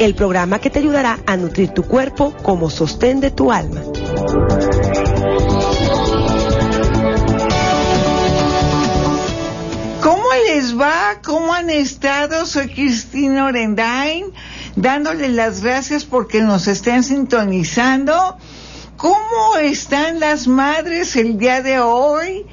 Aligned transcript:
El 0.00 0.14
programa 0.14 0.60
que 0.60 0.70
te 0.70 0.78
ayudará 0.78 1.18
a 1.26 1.36
nutrir 1.36 1.70
tu 1.70 1.82
cuerpo 1.82 2.32
como 2.42 2.70
sostén 2.70 3.20
de 3.20 3.32
tu 3.32 3.50
alma. 3.50 3.82
¿Cómo 10.00 10.24
les 10.46 10.78
va? 10.78 11.20
¿Cómo 11.24 11.52
han 11.52 11.68
estado? 11.68 12.46
Soy 12.46 12.68
Cristina 12.68 13.46
Orendain, 13.46 14.26
dándole 14.76 15.30
las 15.30 15.62
gracias 15.64 16.04
porque 16.04 16.42
nos 16.42 16.68
estén 16.68 17.02
sintonizando. 17.02 18.36
¿Cómo 18.96 19.56
están 19.60 20.20
las 20.20 20.46
madres 20.46 21.16
el 21.16 21.38
día 21.38 21.60
de 21.60 21.80
hoy? 21.80 22.46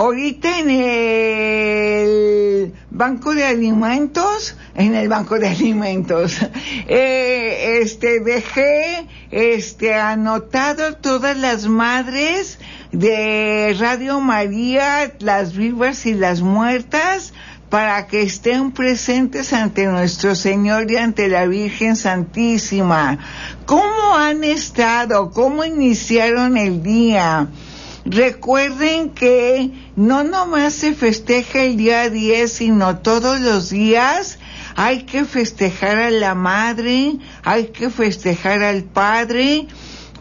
Ahorita 0.00 0.60
en 0.60 0.70
el 0.70 2.72
banco 2.90 3.34
de 3.34 3.44
alimentos, 3.44 4.56
en 4.74 4.94
el 4.94 5.10
banco 5.10 5.38
de 5.38 5.48
alimentos, 5.48 6.38
eh, 6.88 7.80
este, 7.82 8.20
dejé, 8.20 9.06
este, 9.30 9.94
anotado 9.94 10.94
todas 10.94 11.36
las 11.36 11.66
madres 11.66 12.58
de 12.92 13.76
Radio 13.78 14.20
María, 14.20 15.12
las 15.18 15.54
vivas 15.54 16.06
y 16.06 16.14
las 16.14 16.40
muertas, 16.40 17.34
para 17.68 18.06
que 18.06 18.22
estén 18.22 18.72
presentes 18.72 19.52
ante 19.52 19.84
nuestro 19.84 20.34
Señor 20.34 20.90
y 20.90 20.96
ante 20.96 21.28
la 21.28 21.44
Virgen 21.44 21.94
Santísima. 21.94 23.18
¿Cómo 23.66 24.16
han 24.16 24.44
estado? 24.44 25.30
¿Cómo 25.30 25.62
iniciaron 25.62 26.56
el 26.56 26.82
día? 26.82 27.48
Recuerden 28.10 29.10
que 29.10 29.70
no 29.94 30.24
nomás 30.24 30.74
se 30.74 30.94
festeja 30.94 31.62
el 31.62 31.76
día 31.76 32.10
10, 32.10 32.52
sino 32.52 32.98
todos 32.98 33.38
los 33.40 33.70
días 33.70 34.40
hay 34.74 35.04
que 35.04 35.24
festejar 35.24 35.96
a 35.98 36.10
la 36.10 36.34
madre, 36.34 37.18
hay 37.44 37.66
que 37.66 37.88
festejar 37.88 38.64
al 38.64 38.82
padre, 38.82 39.68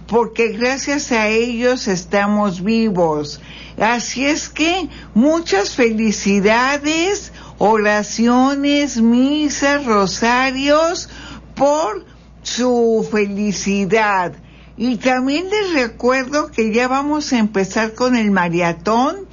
porque 0.06 0.50
gracias 0.50 1.12
a 1.12 1.30
ellos 1.30 1.88
estamos 1.88 2.64
vivos. 2.64 3.42
Así 3.80 4.24
es 4.24 4.50
que 4.50 4.88
muchas 5.16 5.76
felicidades, 5.76 7.34
oraciones, 7.58 9.02
misas, 9.02 9.84
rosarios 9.84 11.09
por 11.56 12.06
su 12.44 13.08
felicidad. 13.12 14.34
Y 14.81 14.95
también 14.95 15.49
les 15.49 15.73
recuerdo 15.73 16.52
que 16.52 16.72
ya 16.72 16.88
vamos 16.88 17.33
a 17.33 17.38
empezar 17.38 17.95
con 17.95 18.16
el 18.16 18.31
maratón 18.31 19.27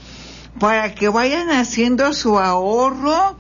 para 0.59 0.93
que 0.93 1.09
vayan 1.09 1.51
haciendo 1.51 2.13
su 2.15 2.41
ahorro 2.41 3.37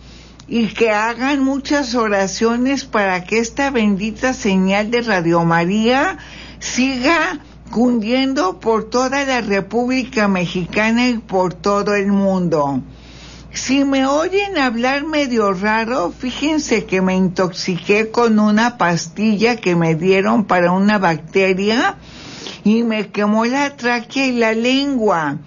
y 0.46 0.68
que 0.68 0.90
hagan 0.90 1.42
muchas 1.42 1.96
oraciones 1.96 2.84
para 2.84 3.24
que 3.24 3.40
esta 3.40 3.70
bendita 3.70 4.34
señal 4.34 4.92
de 4.92 5.02
Radio 5.02 5.44
María 5.44 6.18
siga 6.60 7.40
cundiendo 7.72 8.60
por 8.60 8.88
toda 8.88 9.24
la 9.24 9.40
República 9.40 10.28
Mexicana 10.28 11.08
y 11.08 11.18
por 11.18 11.54
todo 11.54 11.96
el 11.96 12.12
mundo. 12.12 12.82
Si 13.56 13.84
me 13.84 14.06
oyen 14.06 14.58
hablar 14.58 15.04
medio 15.04 15.54
raro, 15.54 16.12
fíjense 16.12 16.84
que 16.84 17.00
me 17.00 17.16
intoxiqué 17.16 18.10
con 18.10 18.38
una 18.38 18.76
pastilla 18.76 19.56
que 19.56 19.74
me 19.74 19.94
dieron 19.94 20.44
para 20.44 20.72
una 20.72 20.98
bacteria 20.98 21.96
y 22.64 22.82
me 22.82 23.08
quemó 23.08 23.46
la 23.46 23.74
tráquea 23.74 24.26
y 24.26 24.32
la 24.32 24.52
lengua. 24.52 25.38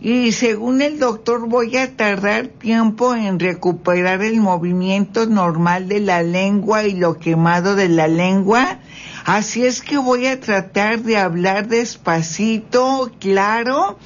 Y 0.00 0.32
según 0.32 0.80
el 0.80 0.98
doctor 0.98 1.46
voy 1.46 1.76
a 1.76 1.94
tardar 1.94 2.46
tiempo 2.46 3.14
en 3.14 3.38
recuperar 3.38 4.22
el 4.22 4.40
movimiento 4.40 5.26
normal 5.26 5.88
de 5.88 6.00
la 6.00 6.22
lengua 6.22 6.84
y 6.84 6.94
lo 6.94 7.18
quemado 7.18 7.76
de 7.76 7.90
la 7.90 8.08
lengua. 8.08 8.78
Así 9.26 9.66
es 9.66 9.82
que 9.82 9.98
voy 9.98 10.26
a 10.26 10.40
tratar 10.40 11.02
de 11.02 11.18
hablar 11.18 11.68
despacito, 11.68 13.12
claro, 13.20 13.98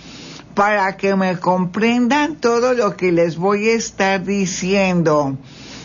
para 0.54 0.96
que 0.96 1.14
me 1.16 1.38
comprendan 1.38 2.36
todo 2.36 2.74
lo 2.74 2.96
que 2.96 3.12
les 3.12 3.36
voy 3.36 3.68
a 3.68 3.74
estar 3.74 4.24
diciendo. 4.24 5.38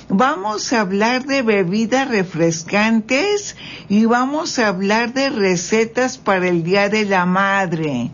Vamos 0.10 0.72
a 0.72 0.82
hablar 0.82 1.26
de 1.26 1.42
bebidas 1.42 2.08
refrescantes 2.08 3.56
y 3.90 4.06
vamos 4.06 4.58
a 4.58 4.70
hablar 4.70 5.14
de 5.14 5.30
recetas 5.30 6.18
para 6.18 6.48
el 6.48 6.64
Día 6.64 6.88
de 6.90 7.06
la 7.06 7.26
Madre. 7.26 8.12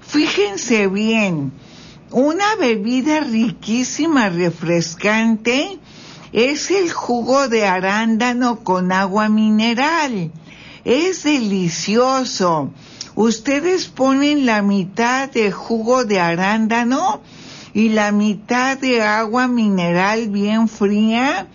Fíjense 0.00 0.86
bien, 0.86 1.52
una 2.10 2.54
bebida 2.56 3.20
riquísima, 3.20 4.28
refrescante, 4.28 5.78
es 6.32 6.70
el 6.70 6.92
jugo 6.92 7.48
de 7.48 7.66
arándano 7.66 8.60
con 8.62 8.92
agua 8.92 9.28
mineral. 9.28 10.30
Es 10.84 11.24
delicioso 11.24 12.72
ustedes 13.14 13.86
ponen 13.86 14.46
la 14.46 14.62
mitad 14.62 15.30
de 15.30 15.52
jugo 15.52 16.04
de 16.04 16.20
arándano 16.20 17.20
y 17.72 17.90
la 17.90 18.12
mitad 18.12 18.78
de 18.78 19.02
agua 19.02 19.48
mineral 19.48 20.28
bien 20.28 20.68
fría, 20.68 21.48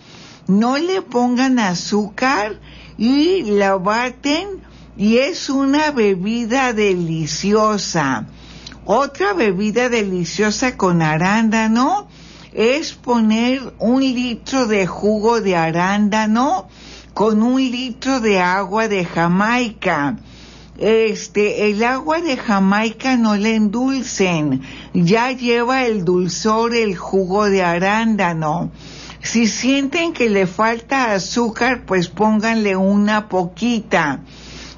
no 0.46 0.78
le 0.78 1.02
pongan 1.02 1.58
azúcar 1.58 2.60
y 2.98 3.42
la 3.42 3.76
baten 3.76 4.60
y 4.96 5.18
es 5.18 5.48
una 5.48 5.90
bebida 5.90 6.72
deliciosa. 6.72 8.26
Otra 8.84 9.32
bebida 9.34 9.88
deliciosa 9.88 10.76
con 10.76 11.00
arándano 11.00 12.08
es 12.52 12.92
poner 12.92 13.74
un 13.78 14.00
litro 14.00 14.66
de 14.66 14.86
jugo 14.86 15.40
de 15.40 15.56
arándano 15.56 16.68
con 17.14 17.42
un 17.42 17.60
litro 17.60 18.20
de 18.20 18.40
agua 18.40 18.88
de 18.88 19.04
Jamaica 19.04 20.16
este, 20.80 21.70
el 21.70 21.84
agua 21.84 22.22
de 22.22 22.38
Jamaica 22.38 23.18
no 23.18 23.36
le 23.36 23.54
endulcen, 23.54 24.62
ya 24.94 25.30
lleva 25.30 25.84
el 25.84 26.06
dulzor, 26.06 26.74
el 26.74 26.96
jugo 26.96 27.50
de 27.50 27.62
arándano. 27.62 28.72
Si 29.22 29.46
sienten 29.46 30.14
que 30.14 30.30
le 30.30 30.46
falta 30.46 31.12
azúcar, 31.12 31.84
pues 31.84 32.08
pónganle 32.08 32.76
una 32.76 33.28
poquita. 33.28 34.20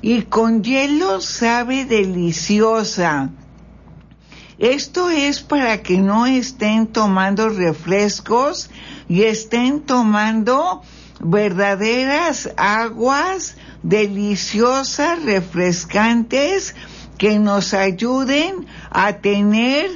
Y 0.02 0.22
con 0.22 0.64
hielo 0.64 1.20
sabe 1.20 1.84
deliciosa. 1.84 3.30
Esto 4.58 5.08
es 5.08 5.40
para 5.40 5.82
que 5.82 5.98
no 5.98 6.26
estén 6.26 6.88
tomando 6.88 7.48
refrescos 7.48 8.70
y 9.08 9.22
estén 9.22 9.80
tomando 9.80 10.82
verdaderas 11.20 12.50
aguas 12.56 13.54
deliciosas, 13.82 15.24
refrescantes, 15.24 16.74
que 17.18 17.38
nos 17.38 17.72
ayuden 17.72 18.66
a 18.90 19.18
tener 19.18 19.90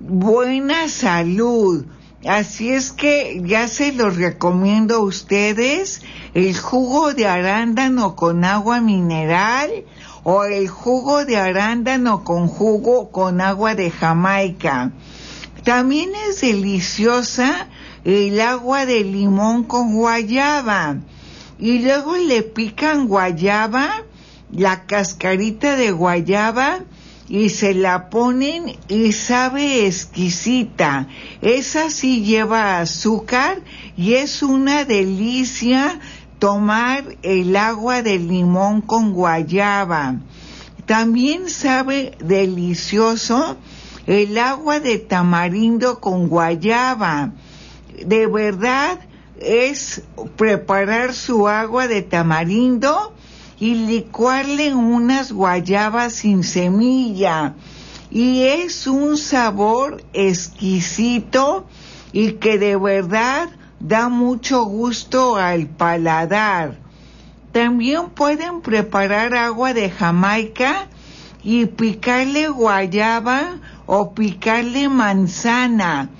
buena 0.00 0.88
salud. 0.88 1.84
Así 2.26 2.70
es 2.70 2.92
que 2.92 3.42
ya 3.44 3.68
se 3.68 3.92
los 3.92 4.16
recomiendo 4.16 4.96
a 4.96 5.00
ustedes 5.00 6.02
el 6.34 6.56
jugo 6.56 7.14
de 7.14 7.26
arándano 7.26 8.16
con 8.16 8.44
agua 8.44 8.80
mineral 8.80 9.70
o 10.24 10.44
el 10.44 10.68
jugo 10.68 11.24
de 11.24 11.36
arándano 11.36 12.24
con 12.24 12.48
jugo 12.48 13.10
con 13.10 13.40
agua 13.40 13.74
de 13.74 13.90
Jamaica. 13.90 14.92
También 15.64 16.10
es 16.28 16.40
deliciosa 16.40 17.68
el 18.04 18.40
agua 18.40 18.86
de 18.86 19.04
limón 19.04 19.64
con 19.64 19.94
guayaba 19.94 20.96
y 21.62 21.78
luego 21.78 22.16
le 22.16 22.42
pican 22.42 23.06
guayaba, 23.06 24.02
la 24.50 24.84
cascarita 24.84 25.76
de 25.76 25.92
guayaba 25.92 26.80
y 27.28 27.50
se 27.50 27.72
la 27.72 28.10
ponen 28.10 28.76
y 28.88 29.12
sabe 29.12 29.86
exquisita. 29.86 31.06
Esa 31.40 31.88
sí 31.88 32.24
lleva 32.24 32.80
azúcar 32.80 33.62
y 33.96 34.14
es 34.14 34.42
una 34.42 34.84
delicia 34.84 36.00
tomar 36.40 37.04
el 37.22 37.54
agua 37.54 38.02
de 38.02 38.18
limón 38.18 38.80
con 38.80 39.12
guayaba. 39.12 40.16
También 40.84 41.48
sabe 41.48 42.18
delicioso 42.18 43.56
el 44.08 44.36
agua 44.36 44.80
de 44.80 44.98
tamarindo 44.98 46.00
con 46.00 46.26
guayaba. 46.26 47.30
De 48.04 48.26
verdad, 48.26 48.98
es 49.40 50.02
preparar 50.36 51.14
su 51.14 51.48
agua 51.48 51.88
de 51.88 52.02
tamarindo 52.02 53.14
y 53.58 53.74
licuarle 53.74 54.74
unas 54.74 55.32
guayabas 55.32 56.14
sin 56.14 56.44
semilla. 56.44 57.54
Y 58.10 58.42
es 58.42 58.86
un 58.86 59.16
sabor 59.16 60.02
exquisito 60.12 61.66
y 62.12 62.32
que 62.32 62.58
de 62.58 62.76
verdad 62.76 63.48
da 63.80 64.08
mucho 64.08 64.64
gusto 64.64 65.36
al 65.36 65.66
paladar. 65.66 66.78
También 67.52 68.10
pueden 68.10 68.60
preparar 68.60 69.34
agua 69.34 69.74
de 69.74 69.90
Jamaica 69.90 70.88
y 71.42 71.66
picarle 71.66 72.48
guayaba 72.48 73.58
o 73.86 74.14
picarle 74.14 74.88
manzana 74.88 76.10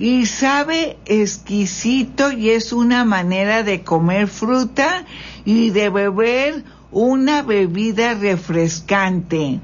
y 0.00 0.24
sabe 0.24 0.98
exquisito 1.04 2.32
y 2.32 2.48
es 2.48 2.72
una 2.72 3.04
manera 3.04 3.62
de 3.62 3.84
comer 3.84 4.28
fruta 4.28 5.04
y 5.44 5.68
de 5.70 5.90
beber 5.90 6.64
una 6.90 7.42
bebida 7.42 8.14
refrescante. 8.14 9.60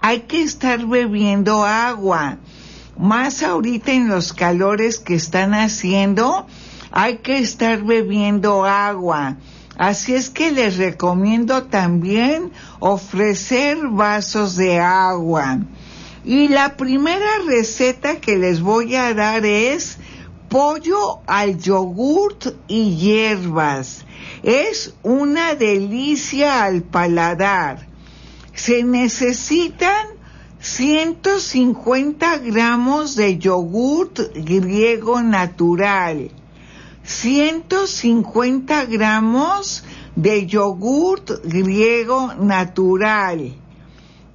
Hay 0.00 0.20
que 0.20 0.40
estar 0.40 0.86
bebiendo 0.86 1.62
agua. 1.62 2.38
Más 2.96 3.42
ahorita 3.42 3.92
en 3.92 4.08
los 4.08 4.32
calores 4.32 4.98
que 4.98 5.14
están 5.14 5.52
haciendo, 5.52 6.46
hay 6.90 7.18
que 7.18 7.36
estar 7.36 7.84
bebiendo 7.84 8.64
agua. 8.64 9.36
Así 9.76 10.14
es 10.14 10.30
que 10.30 10.52
les 10.52 10.78
recomiendo 10.78 11.64
también 11.64 12.50
ofrecer 12.80 13.76
vasos 13.88 14.56
de 14.56 14.80
agua. 14.80 15.58
Y 16.24 16.48
la 16.48 16.76
primera 16.76 17.38
receta 17.46 18.20
que 18.20 18.36
les 18.36 18.60
voy 18.60 18.94
a 18.94 19.12
dar 19.14 19.44
es 19.44 19.98
pollo 20.48 21.20
al 21.26 21.58
yogurt 21.58 22.54
y 22.68 22.96
hierbas. 22.96 24.04
Es 24.42 24.94
una 25.02 25.54
delicia 25.54 26.64
al 26.64 26.82
paladar. 26.82 27.88
Se 28.54 28.84
necesitan 28.84 30.06
150 30.62 32.38
gramos 32.38 33.16
de 33.16 33.36
yogurt 33.36 34.20
griego 34.32 35.20
natural, 35.20 36.30
150 37.02 38.84
gramos 38.84 39.82
de 40.14 40.46
yogurt 40.46 41.42
griego 41.42 42.32
natural, 42.34 43.56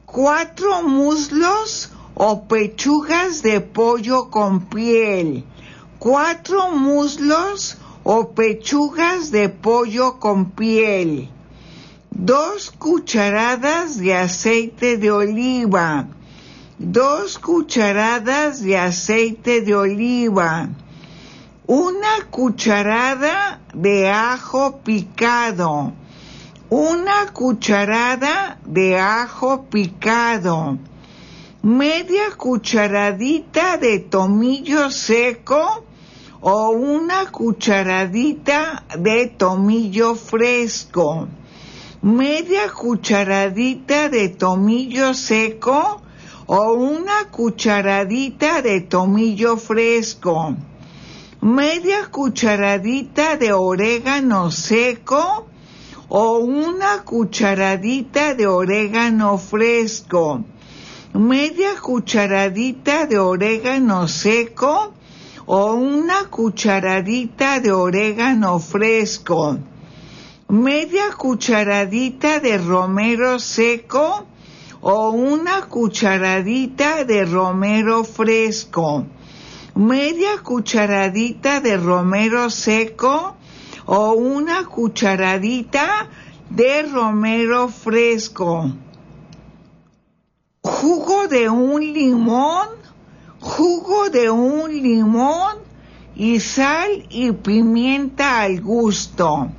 cuatro 0.08 0.84
muslos 0.84 1.90
o 2.16 2.48
pechugas 2.48 3.42
de 3.42 3.60
pollo 3.60 4.30
con 4.30 4.62
piel, 4.62 5.44
cuatro 6.00 6.72
muslos 6.72 7.78
o 8.06 8.30
pechugas 8.30 9.32
de 9.32 9.50
pollo 9.50 10.18
con 10.18 10.52
piel, 10.52 11.30
dos 12.10 12.72
cucharadas 12.72 13.98
de 13.98 14.14
aceite 14.14 14.96
de 14.96 15.12
oliva, 15.12 16.08
dos 16.80 17.38
cucharadas 17.38 18.62
de 18.62 18.78
aceite 18.78 19.60
de 19.60 19.76
oliva, 19.76 20.70
una 21.68 22.26
cucharada 22.32 23.60
de 23.74 24.10
ajo 24.10 24.78
picado, 24.86 25.92
una 26.70 27.28
cucharada 27.32 28.60
de 28.66 29.00
ajo 29.00 29.64
picado, 29.70 30.78
media 31.62 32.32
cucharadita 32.36 33.78
de 33.78 34.00
tomillo 34.00 34.92
seco 34.92 35.86
o 36.42 36.72
una 36.72 37.32
cucharadita 37.32 38.84
de 39.00 39.28
tomillo 39.28 40.16
fresco, 40.16 41.30
media 42.02 42.70
cucharadita 42.70 44.10
de 44.10 44.28
tomillo 44.28 45.14
seco 45.14 46.02
o 46.48 46.74
una 46.74 47.30
cucharadita 47.32 48.62
de 48.62 48.82
tomillo 48.82 49.56
fresco, 49.56 50.54
media 51.40 52.08
cucharadita 52.12 53.38
de 53.38 53.54
orégano 53.54 54.52
seco, 54.52 55.48
o 56.10 56.40
una 56.40 57.04
cucharadita 57.04 58.34
de 58.34 58.48
orégano 58.48 59.38
fresco, 59.38 60.44
media 61.14 61.76
cucharadita 61.82 63.08
de 63.08 63.18
orégano 63.18 64.08
seco 64.08 64.94
o 65.46 65.74
una 65.74 66.30
cucharadita 66.30 67.60
de 67.60 67.72
orégano 67.72 68.60
fresco, 68.60 69.60
media 70.50 71.12
cucharadita 71.18 72.40
de 72.40 72.58
romero 72.58 73.38
seco 73.40 74.26
o 74.80 75.12
una 75.12 75.64
cucharadita 75.68 77.04
de 77.04 77.26
romero 77.26 78.06
fresco, 78.06 79.06
media 79.76 80.38
cucharadita 80.42 81.60
de 81.60 81.76
romero 81.76 82.50
seco 82.50 83.36
o 83.88 84.12
una 84.14 84.66
cucharadita 84.66 86.08
de 86.50 86.84
romero 86.84 87.70
fresco. 87.70 88.70
Jugo 90.62 91.28
de 91.28 91.50
un 91.50 91.82
limón, 91.82 92.68
jugo 93.40 94.10
de 94.10 94.30
un 94.30 94.70
limón 94.70 95.56
y 96.16 96.42
sal 96.42 97.06
y 97.10 97.32
pimienta 97.32 98.42
al 98.42 98.62
gusto. 98.62 99.50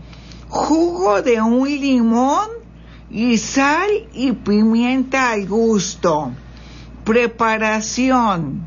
Jugo 0.49 1.23
de 1.23 1.41
un 1.41 1.69
limón 1.69 2.49
y 3.11 3.39
sal 3.39 3.89
y 4.13 4.33
pimienta 4.33 5.31
al 5.31 5.49
gusto. 5.49 6.33
Preparación. 7.05 8.67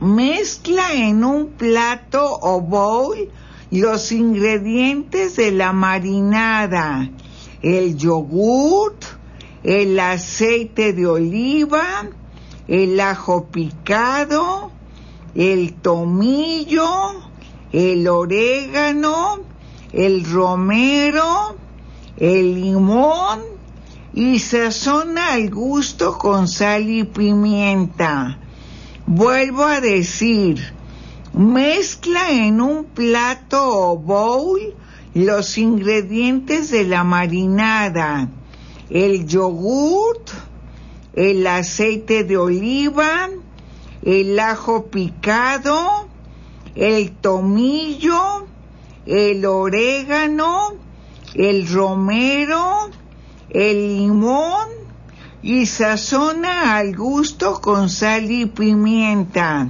Mezcla 0.00 0.92
en 0.94 1.22
un 1.22 1.50
plato 1.50 2.38
o 2.42 2.60
bowl 2.60 3.30
los 3.74 4.12
ingredientes 4.12 5.34
de 5.36 5.50
la 5.50 5.72
marinada, 5.72 7.10
el 7.60 7.96
yogurt, 7.96 9.04
el 9.64 9.98
aceite 9.98 10.92
de 10.92 11.06
oliva, 11.06 12.08
el 12.68 13.00
ajo 13.00 13.46
picado, 13.46 14.70
el 15.34 15.74
tomillo, 15.74 16.88
el 17.72 18.06
orégano, 18.06 19.40
el 19.92 20.24
romero, 20.24 21.56
el 22.16 22.54
limón 22.54 23.40
y 24.12 24.38
sazona 24.38 25.32
al 25.32 25.50
gusto 25.50 26.16
con 26.16 26.46
sal 26.46 26.88
y 26.88 27.02
pimienta. 27.02 28.38
Vuelvo 29.06 29.64
a 29.64 29.80
decir, 29.80 30.74
Mezcla 31.36 32.30
en 32.30 32.60
un 32.60 32.84
plato 32.84 33.58
o 33.60 33.98
bowl 33.98 34.60
los 35.14 35.58
ingredientes 35.58 36.70
de 36.70 36.84
la 36.84 37.02
marinada, 37.02 38.28
el 38.88 39.26
yogurt, 39.26 40.30
el 41.12 41.44
aceite 41.44 42.22
de 42.22 42.36
oliva, 42.36 43.30
el 44.02 44.38
ajo 44.38 44.86
picado, 44.86 46.06
el 46.76 47.10
tomillo, 47.16 48.46
el 49.04 49.44
orégano, 49.44 50.74
el 51.34 51.68
romero, 51.68 52.90
el 53.50 53.96
limón 53.96 54.68
y 55.42 55.66
sazona 55.66 56.76
al 56.76 56.94
gusto 56.94 57.60
con 57.60 57.90
sal 57.90 58.30
y 58.30 58.46
pimienta 58.46 59.68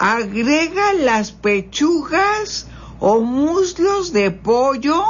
agrega 0.00 0.94
las 0.94 1.30
pechugas 1.30 2.66
o 3.00 3.20
muslos 3.20 4.14
de 4.14 4.30
pollo, 4.30 5.04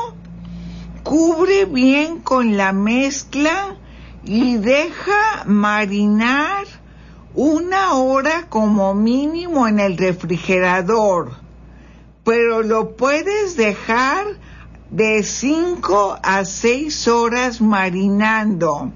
cubre 1.04 1.64
bien 1.64 2.18
con 2.18 2.56
la 2.56 2.72
mezcla 2.72 3.76
y 4.24 4.56
deja 4.56 5.44
marinar 5.46 6.66
una 7.34 7.94
hora 7.94 8.48
como 8.48 8.92
mínimo 8.94 9.68
en 9.68 9.78
el 9.78 9.96
refrigerador, 9.96 11.36
pero 12.24 12.64
lo 12.64 12.96
puedes 12.96 13.56
dejar 13.56 14.26
de 14.90 15.22
5 15.22 16.18
a 16.20 16.44
6 16.44 17.06
horas 17.06 17.60
marinando. 17.60 18.90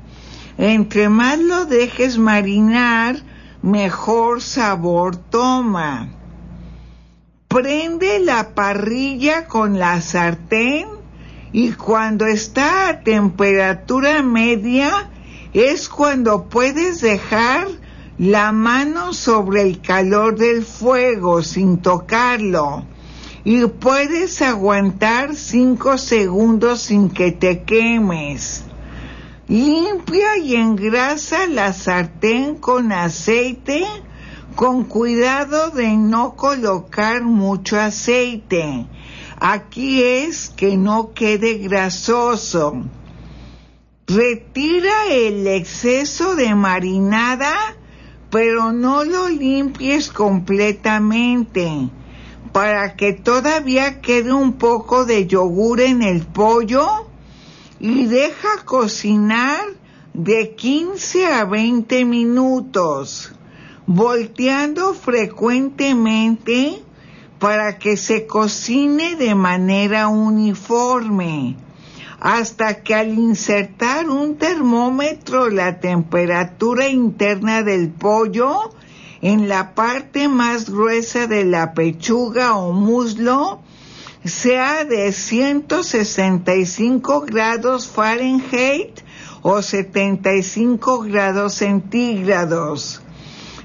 Entre 0.59 1.09
más 1.09 1.39
lo 1.39 1.67
dejes 1.67 2.19
marinar, 2.19 3.23
mejor 3.65 4.43
sabor 4.43 5.17
toma. 5.17 6.11
Prende 7.49 8.19
la 8.19 8.55
parrilla 8.55 9.47
con 9.47 9.79
la 9.79 10.03
sartén 10.03 10.87
y 11.51 11.73
cuando 11.73 12.27
está 12.27 12.89
a 12.89 13.01
temperatura 13.01 14.23
media 14.23 15.09
es 15.55 15.89
cuando 15.89 16.45
puedes 16.51 17.01
dejar 17.01 17.69
la 18.19 18.53
mano 18.53 19.15
sobre 19.15 19.63
el 19.63 19.81
calor 19.81 20.37
del 20.37 20.63
fuego 20.63 21.43
sin 21.43 21.79
tocarlo. 21.79 22.85
y 23.47 23.67
puedes 23.67 24.41
aguantar 24.41 25.37
5 25.37 25.99
segundos 25.99 26.81
sin 26.81 27.11
que 27.11 27.31
te 27.31 27.63
quemes. 27.63 28.65
Limpia 29.47 30.39
y 30.39 30.57
engrasa 30.57 31.47
la 31.47 31.75
sartén 31.75 32.55
con 32.55 32.93
aceite 32.93 33.85
con 34.57 34.85
cuidado 34.85 35.71
de 35.71 35.97
no 35.97 36.35
colocar 36.35 37.23
mucho 37.23 37.79
aceite. 37.79 38.87
Aquí 39.39 40.03
es 40.03 40.49
que 40.49 40.79
no 40.79 41.13
quede 41.13 41.59
grasoso. 41.59 42.85
Retira 44.07 45.09
el 45.11 45.47
exceso 45.47 46.37
de 46.37 46.55
marinada, 46.55 47.55
pero 48.31 48.73
no 48.73 49.05
lo 49.05 49.29
limpies 49.29 50.11
completamente 50.11 51.91
para 52.53 52.95
que 52.97 53.13
todavía 53.13 54.01
quede 54.01 54.33
un 54.33 54.55
poco 54.55 55.05
de 55.05 55.27
yogur 55.27 55.81
en 55.81 56.03
el 56.03 56.25
pollo 56.25 57.14
y 57.81 58.07
deja 58.07 58.65
cocinar 58.65 59.65
de 60.13 60.55
15 60.55 61.27
a 61.27 61.45
20 61.45 62.05
minutos, 62.05 63.33
volteando 63.87 64.95
frecuentemente 64.95 66.83
para 67.39 67.79
que 67.79 67.97
se 67.97 68.27
cocine 68.27 69.17
de 69.17 69.35
manera 69.35 70.09
uniforme, 70.09 71.57
hasta 72.21 72.83
que 72.83 72.95
al 72.95 73.19
insertar 73.19 74.09
un 74.09 74.37
termómetro 74.37 75.51
la 75.51 75.81
temperatura 75.81 76.89
interna 76.89 77.63
del 77.63 77.91
pollo 77.91 78.71
en 79.21 79.49
la 79.49 79.75
parte 79.75 80.29
más 80.29 80.71
gruesa 80.71 81.27
de 81.27 81.45
la 81.45 81.75
pechuga 81.75 82.57
o 82.57 82.73
muslo 82.73 83.61
sea 84.25 84.85
de 84.85 85.13
165 85.13 87.23
grados 87.23 87.89
Fahrenheit 87.89 89.01
o 89.43 89.61
75 89.61 91.01
grados 91.01 91.55
centígrados. 91.55 93.03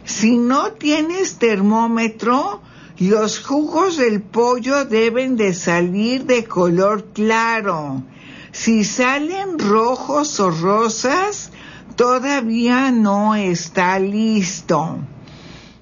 Si 0.04 0.38
no 0.38 0.72
tienes 0.74 1.38
termómetro, 1.38 2.62
los 3.00 3.40
jugos 3.40 3.96
del 3.96 4.22
pollo 4.22 4.84
deben 4.84 5.38
de 5.38 5.54
salir 5.54 6.26
de 6.26 6.44
color 6.44 7.06
claro. 7.14 8.04
Si 8.52 8.84
salen 8.84 9.58
rojos 9.58 10.38
o 10.42 10.52
rosas, 10.52 11.52
todavía 11.96 12.92
no 12.92 13.36
está 13.36 13.98
listo. 14.00 14.98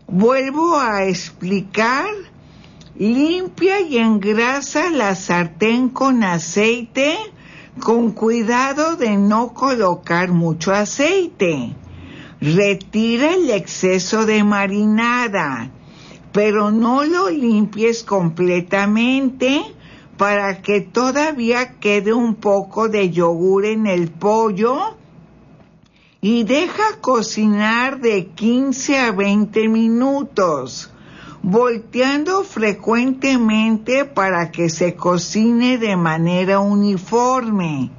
Vuelvo 0.08 0.78
a 0.78 1.06
explicar, 1.06 2.06
limpia 3.00 3.82
y 3.82 3.98
engrasa 3.98 4.90
la 4.90 5.16
sartén 5.16 5.90
con 5.90 6.24
aceite 6.24 7.18
con 7.80 8.12
cuidado 8.12 8.96
de 8.96 9.18
no 9.18 9.54
colocar 9.54 10.32
mucho 10.32 10.74
aceite. 10.74 11.76
Retira 12.42 13.34
el 13.34 13.50
exceso 13.50 14.26
de 14.26 14.44
marinada, 14.44 15.72
pero 16.32 16.72
no 16.72 17.04
lo 17.04 17.30
limpies 17.30 18.04
completamente 18.04 19.62
para 20.18 20.62
que 20.62 20.82
todavía 20.82 21.80
quede 21.80 22.14
un 22.14 22.36
poco 22.36 22.90
de 22.90 23.12
yogur 23.12 23.66
en 23.66 23.86
el 23.86 24.10
pollo 24.10 24.98
y 26.22 26.44
deja 26.44 27.00
cocinar 27.00 28.00
de 28.00 28.28
15 28.28 28.98
a 28.98 29.12
20 29.12 29.70
minutos, 29.70 30.92
volteando 31.44 32.44
frecuentemente 32.44 34.06
para 34.06 34.52
que 34.52 34.70
se 34.70 34.96
cocine 34.96 35.78
de 35.78 35.96
manera 35.96 36.60
uniforme 36.60 37.92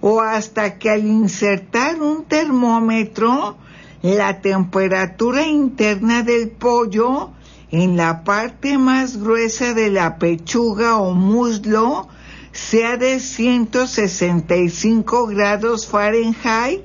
o 0.00 0.20
hasta 0.20 0.78
que 0.78 0.90
al 0.90 1.06
insertar 1.06 2.00
un 2.00 2.24
termómetro 2.24 3.56
la 4.02 4.40
temperatura 4.40 5.46
interna 5.46 6.22
del 6.22 6.50
pollo 6.50 7.30
en 7.70 7.96
la 7.96 8.24
parte 8.24 8.78
más 8.78 9.18
gruesa 9.18 9.74
de 9.74 9.90
la 9.90 10.18
pechuga 10.18 10.96
o 10.96 11.12
muslo 11.12 12.08
sea 12.52 12.96
de 12.96 13.20
165 13.20 15.26
grados 15.26 15.86
Fahrenheit 15.86 16.82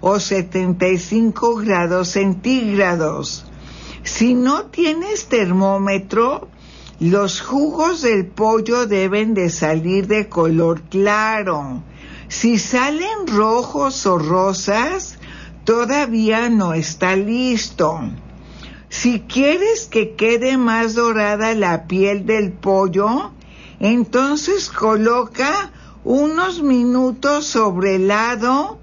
o 0.00 0.18
75 0.20 1.56
grados 1.56 2.08
centígrados. 2.08 3.45
Si 4.06 4.34
no 4.34 4.66
tienes 4.66 5.26
termómetro, 5.26 6.48
los 7.00 7.40
jugos 7.40 8.02
del 8.02 8.26
pollo 8.26 8.86
deben 8.86 9.34
de 9.34 9.50
salir 9.50 10.06
de 10.06 10.28
color 10.28 10.82
claro. 10.82 11.82
Si 12.28 12.60
salen 12.60 13.26
rojos 13.26 14.06
o 14.06 14.16
rosas, 14.16 15.18
todavía 15.64 16.48
no 16.48 16.72
está 16.72 17.16
listo. 17.16 17.98
Si 18.88 19.22
quieres 19.22 19.86
que 19.86 20.14
quede 20.14 20.56
más 20.56 20.94
dorada 20.94 21.52
la 21.54 21.88
piel 21.88 22.26
del 22.26 22.52
pollo, 22.52 23.32
entonces 23.80 24.70
coloca 24.70 25.72
unos 26.04 26.62
minutos 26.62 27.44
sobre 27.46 27.96
el 27.96 28.06
lado 28.06 28.78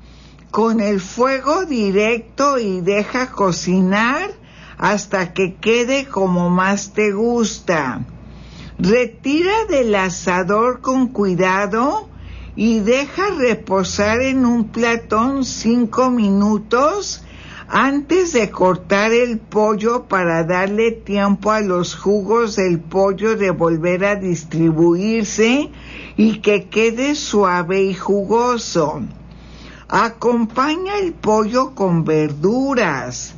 con 0.51 0.81
el 0.81 0.99
fuego 0.99 1.65
directo 1.65 2.59
y 2.59 2.81
deja 2.81 3.31
cocinar 3.31 4.42
hasta 4.83 5.31
que 5.31 5.55
quede 5.55 6.07
como 6.07 6.49
más 6.49 6.91
te 6.91 7.13
gusta. 7.13 8.01
Retira 8.77 9.63
del 9.69 9.95
asador 9.95 10.81
con 10.81 11.07
cuidado 11.07 12.09
y 12.57 12.81
deja 12.81 13.29
reposar 13.29 14.21
en 14.21 14.45
un 14.45 14.67
platón 14.73 15.45
cinco 15.45 16.11
minutos 16.11 17.23
antes 17.69 18.33
de 18.33 18.51
cortar 18.51 19.13
el 19.13 19.39
pollo 19.39 20.03
para 20.09 20.43
darle 20.43 20.91
tiempo 20.91 21.51
a 21.51 21.61
los 21.61 21.95
jugos 21.95 22.57
del 22.57 22.81
pollo 22.81 23.37
de 23.37 23.51
volver 23.51 24.03
a 24.03 24.17
distribuirse 24.17 25.69
y 26.17 26.39
que 26.39 26.65
quede 26.65 27.15
suave 27.15 27.83
y 27.83 27.93
jugoso. 27.93 29.01
Acompaña 29.87 30.97
el 30.97 31.13
pollo 31.13 31.73
con 31.73 32.03
verduras. 32.03 33.35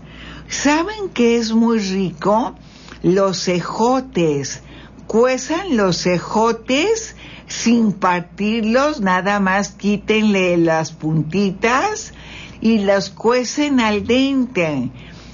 ¿Saben 0.48 1.10
qué 1.14 1.38
es 1.38 1.54
muy 1.54 1.80
rico? 1.80 2.56
Los 3.02 3.48
ejotes. 3.48 4.62
Cuezan 5.08 5.75
los 5.75 6.06
ejotes 6.06 7.16
sin 7.48 7.94
partirlos, 7.94 9.02
nada 9.02 9.40
más 9.40 9.72
quítenle 9.72 10.58
las 10.58 10.92
puntitas 10.92 12.14
y 12.62 12.80
las 12.80 13.10
cuecen 13.10 13.80
al 13.80 14.06
dente. 14.06 14.92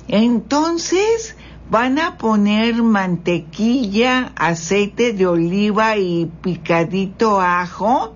Entonces 0.08 1.36
van 1.70 2.00
a 2.00 2.18
poner 2.18 2.82
mantequilla, 2.82 4.32
aceite 4.36 5.14
de 5.14 5.28
oliva 5.28 5.98
y 5.98 6.30
picadito 6.42 7.40
ajo 7.40 8.16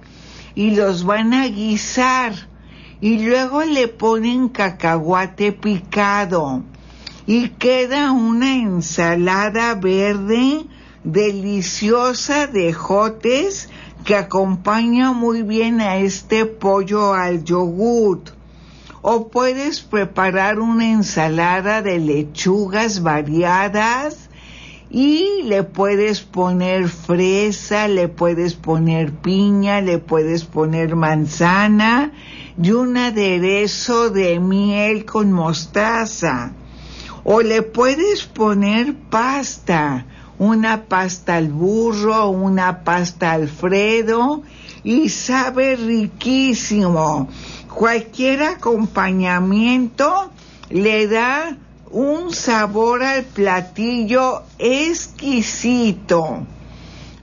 y 0.56 0.72
los 0.72 1.04
van 1.04 1.34
a 1.34 1.48
guisar 1.48 2.34
y 3.02 3.20
luego 3.20 3.64
le 3.64 3.88
ponen 3.90 4.50
cacahuate 4.50 5.52
picado 5.52 6.64
y 7.28 7.50
queda 7.50 8.12
una 8.12 8.56
ensalada 8.56 9.74
verde 9.76 10.66
deliciosa 11.04 12.48
de 12.48 12.74
jotes 12.74 13.70
que 14.04 14.16
acompaña 14.16 15.12
muy 15.12 15.42
bien 15.42 15.82
a 15.82 15.98
este 15.98 16.46
pollo 16.46 17.14
al 17.14 17.44
yogurt. 17.44 18.30
O 19.02 19.30
puedes 19.30 19.82
preparar 19.82 20.60
una 20.60 20.92
ensalada 20.92 21.82
de 21.82 22.00
lechugas 22.00 23.02
variadas 23.02 24.30
y 24.90 25.44
le 25.44 25.64
puedes 25.64 26.22
poner 26.22 26.90
fresa, 26.90 27.88
le 27.88 28.08
puedes 28.08 28.54
poner 28.54 29.12
piña, 29.12 29.82
le 29.82 29.98
puedes 29.98 30.46
poner 30.46 30.96
manzana 30.96 32.14
y 32.62 32.72
un 32.72 32.98
aderezo 32.98 34.10
de 34.12 34.40
miel 34.40 35.06
con 35.06 35.32
mostaza. 35.32 36.54
O 37.28 37.42
le 37.42 37.64
puedes 37.64 38.24
poner 38.24 38.94
pasta, 39.10 40.06
una 40.38 40.84
pasta 40.84 41.38
al 41.38 41.48
burro, 41.48 42.30
una 42.30 42.84
pasta 42.84 43.32
alfredo 43.32 44.44
y 44.84 45.10
sabe 45.10 45.76
riquísimo. 45.76 47.28
Cualquier 47.74 48.44
acompañamiento 48.44 50.32
le 50.70 51.08
da 51.08 51.58
un 51.90 52.32
sabor 52.32 53.02
al 53.02 53.24
platillo 53.24 54.44
exquisito. 54.60 56.46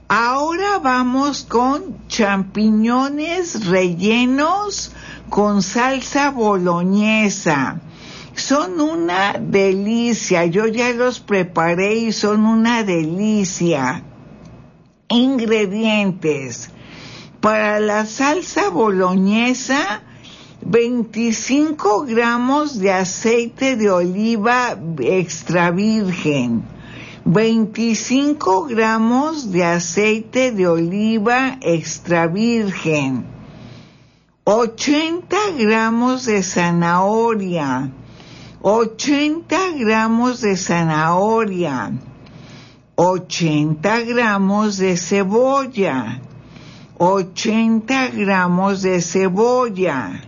Ahora 0.09 0.79
vamos 0.79 1.43
con 1.43 2.07
champiñones 2.09 3.65
rellenos 3.65 4.91
con 5.29 5.63
salsa 5.63 6.29
boloñesa. 6.29 7.79
Son 8.35 8.81
una 8.81 9.33
delicia, 9.33 10.45
yo 10.45 10.67
ya 10.67 10.91
los 10.93 11.19
preparé 11.19 11.95
y 11.95 12.11
son 12.11 12.45
una 12.45 12.83
delicia. 12.83 14.03
Ingredientes. 15.07 16.71
Para 17.39 17.79
la 17.79 18.05
salsa 18.05 18.69
boloñesa, 18.69 20.01
25 20.65 22.05
gramos 22.05 22.79
de 22.79 22.91
aceite 22.91 23.75
de 23.75 23.89
oliva 23.89 24.77
extra 24.99 25.71
virgen, 25.71 26.63
25 27.25 28.63
gramos 28.65 29.51
de 29.51 29.65
aceite 29.65 30.51
de 30.51 30.67
oliva 30.67 31.57
extra 31.61 32.27
virgen, 32.27 33.25
80 34.45 35.37
gramos 35.57 36.25
de 36.25 36.41
zanahoria, 36.43 37.91
80 38.65 39.71
gramos 39.77 40.39
de 40.39 40.55
zanahoria, 40.55 41.91
80 42.95 43.99
gramos 44.05 44.77
de 44.77 44.95
cebolla, 44.95 46.21
80 46.97 48.07
gramos 48.11 48.81
de 48.81 49.01
cebolla, 49.01 50.21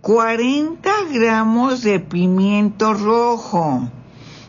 40 0.00 0.90
gramos 1.12 1.82
de 1.82 2.00
pimiento 2.00 2.94
rojo, 2.94 3.90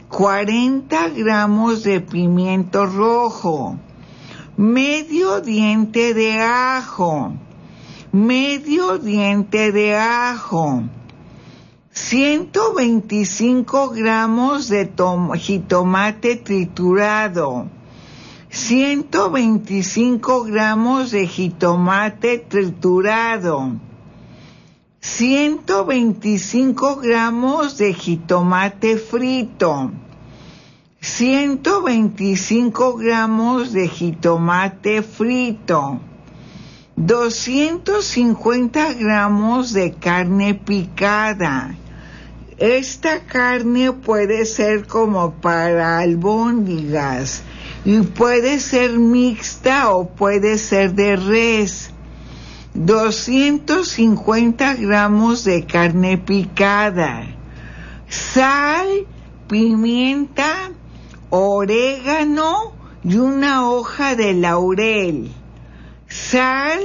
40 0.07 1.09
gramos 1.09 1.83
de 1.83 1.99
pimiento 1.99 2.85
rojo, 2.85 3.77
medio 4.55 5.41
diente 5.41 6.13
de 6.13 6.39
ajo, 6.39 7.33
medio 8.13 8.97
diente 8.99 9.73
de 9.73 9.97
ajo, 9.97 10.83
125 11.93 13.89
gramos 13.89 14.69
de 14.69 14.89
jitomate 15.37 16.37
triturado, 16.37 17.67
125 18.49 20.43
gramos 20.45 21.11
de 21.11 21.27
jitomate 21.27 22.37
triturado, 22.37 23.73
125 25.01 26.95
gramos 26.95 27.77
de 27.77 27.93
jitomate 27.93 28.95
frito, 28.95 29.91
125 31.01 32.95
gramos 32.95 33.73
de 33.73 33.89
jitomate 33.89 35.01
frito, 35.01 35.99
250 36.95 38.93
gramos 38.93 39.73
de 39.73 39.91
carne 39.91 40.53
picada. 40.53 41.80
Esta 42.61 43.21
carne 43.21 43.91
puede 43.91 44.45
ser 44.45 44.85
como 44.85 45.31
para 45.41 45.97
albóndigas 45.97 47.41
y 47.83 48.01
puede 48.01 48.59
ser 48.59 48.99
mixta 48.99 49.89
o 49.89 50.09
puede 50.09 50.59
ser 50.59 50.93
de 50.93 51.15
res. 51.15 51.89
250 52.75 54.75
gramos 54.75 55.43
de 55.43 55.65
carne 55.65 56.19
picada, 56.19 57.25
sal, 58.07 59.07
pimienta, 59.47 60.69
orégano 61.31 62.73
y 63.03 63.17
una 63.17 63.71
hoja 63.71 64.15
de 64.15 64.35
laurel. 64.35 65.31
Sal, 66.07 66.79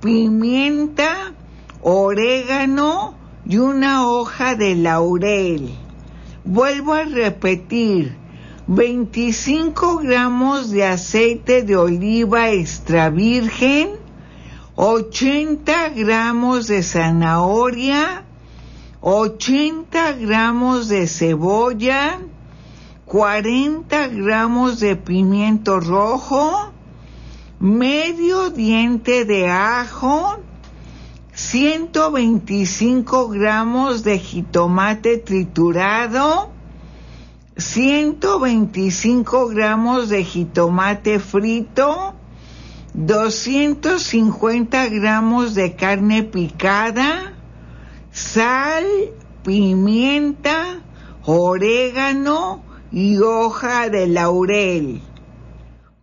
pimienta, 0.00 1.32
orégano 1.80 3.15
y 3.48 3.58
una 3.58 4.06
hoja 4.08 4.54
de 4.56 4.74
laurel. 4.74 5.70
Vuelvo 6.44 6.92
a 6.94 7.04
repetir, 7.04 8.16
25 8.66 9.98
gramos 9.98 10.70
de 10.70 10.84
aceite 10.84 11.62
de 11.62 11.76
oliva 11.76 12.50
extra 12.50 13.10
virgen, 13.10 13.90
80 14.74 15.90
gramos 15.90 16.66
de 16.66 16.82
zanahoria, 16.82 18.24
80 19.00 20.12
gramos 20.14 20.88
de 20.88 21.06
cebolla, 21.06 22.18
40 23.04 24.08
gramos 24.08 24.80
de 24.80 24.96
pimiento 24.96 25.78
rojo, 25.78 26.72
medio 27.60 28.50
diente 28.50 29.24
de 29.24 29.48
ajo, 29.48 30.40
125 31.36 33.28
gramos 33.28 34.02
de 34.02 34.18
jitomate 34.18 35.18
triturado, 35.18 36.50
125 37.58 39.48
gramos 39.48 40.08
de 40.08 40.24
jitomate 40.24 41.18
frito, 41.20 42.14
250 42.94 44.88
gramos 44.88 45.54
de 45.54 45.74
carne 45.74 46.22
picada, 46.22 47.34
sal, 48.12 48.86
pimienta, 49.44 50.80
orégano 51.26 52.62
y 52.90 53.18
hoja 53.18 53.90
de 53.90 54.06
laurel. 54.06 55.02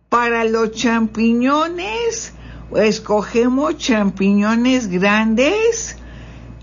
Para 0.08 0.44
los 0.44 0.70
champiñones, 0.70 2.33
escogemos 2.76 3.76
champiñones 3.78 4.88
grandes, 4.88 5.96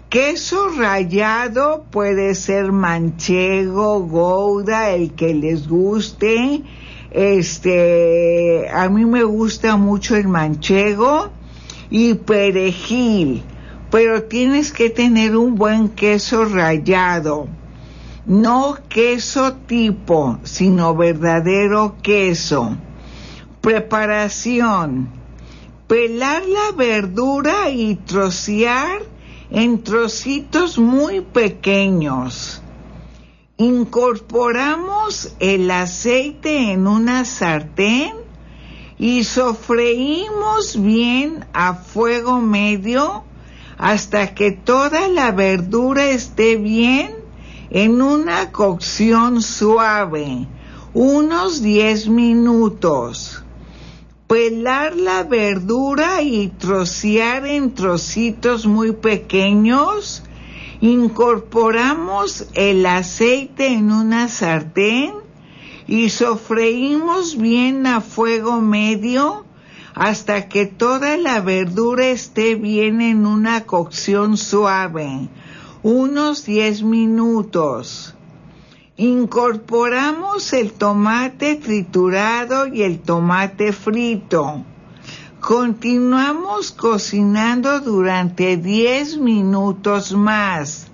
queso 0.10 0.69
rallado, 0.69 1.86
puede 1.89 2.36
ser 2.36 2.71
manchego, 2.71 4.02
gouda, 4.02 4.89
el 4.89 5.13
que 5.13 5.34
les 5.34 5.67
guste, 5.67 6.63
este, 7.12 8.69
a 8.69 8.89
mí 8.89 9.06
me 9.06 9.24
gusta 9.24 9.78
mucho 9.78 10.15
el 10.15 10.28
manchego 10.28 11.30
y 11.89 12.13
perejil, 12.13 13.43
pero 13.89 14.24
tienes 14.24 14.71
que 14.71 14.89
tener 14.89 15.36
un 15.36 15.56
buen 15.56 15.89
queso 15.89 16.45
rallado. 16.45 17.47
No 18.26 18.78
queso 18.88 19.54
tipo, 19.65 20.39
sino 20.43 20.95
verdadero 20.95 21.95
queso. 22.02 22.78
Preparación. 23.62 25.21
Pelar 25.91 26.45
la 26.45 26.71
verdura 26.71 27.69
y 27.69 27.95
trocear 27.95 29.01
en 29.49 29.84
trocitos 29.84 30.77
muy 30.77 31.19
pequeños 31.19 32.62
Incorporamos 33.58 35.36
el 35.39 35.69
aceite 35.69 36.71
en 36.71 36.88
una 36.88 37.25
sartén 37.25 38.13
y 38.97 39.25
sofreímos 39.25 40.82
bien 40.82 41.45
a 41.51 41.73
fuego 41.73 42.39
medio 42.39 43.25
hasta 43.77 44.34
que 44.34 44.51
toda 44.51 45.10
la 45.10 45.32
verdura 45.32 46.10
esté 46.10 46.56
bien 46.56 47.13
en 47.69 48.01
una 48.01 48.54
cocción 48.54 49.41
suave, 49.41 50.47
unos 50.93 51.62
10 51.62 52.08
minutos. 52.08 53.40
Pelar 54.32 54.96
la 54.96 55.24
verdura 55.24 56.22
y 56.22 56.48
trocear 56.48 57.46
en 57.46 57.76
trocitos 57.76 58.65
muy 58.65 58.94
pequeños 58.94 60.24
Incorporamos 60.82 62.48
el 62.56 62.88
aceite 62.88 63.67
en 63.67 63.91
una 63.91 64.28
sartén 64.28 65.13
y 65.86 66.10
sofreímos 66.10 67.38
bien 67.38 67.86
a 67.86 68.02
fuego 68.02 68.62
medio 68.62 69.46
hasta 69.94 70.50
que 70.50 70.65
toda 70.65 71.17
la 71.17 71.39
verdura 71.39 72.08
esté 72.08 72.56
bien 72.56 73.00
en 73.02 73.28
una 73.28 73.65
cocción 73.65 74.38
suave, 74.38 75.30
unos 75.84 76.46
10 76.46 76.82
minutos. 76.82 78.15
Incorporamos 78.97 80.51
el 80.51 80.73
tomate 80.73 81.56
triturado 81.56 82.67
y 82.67 82.84
el 82.84 82.99
tomate 82.99 83.71
frito. 83.71 84.65
Continuamos 85.39 86.71
cocinando 86.71 87.80
durante 87.80 88.58
10 88.58 89.17
minutos 89.17 90.12
más. 90.12 90.88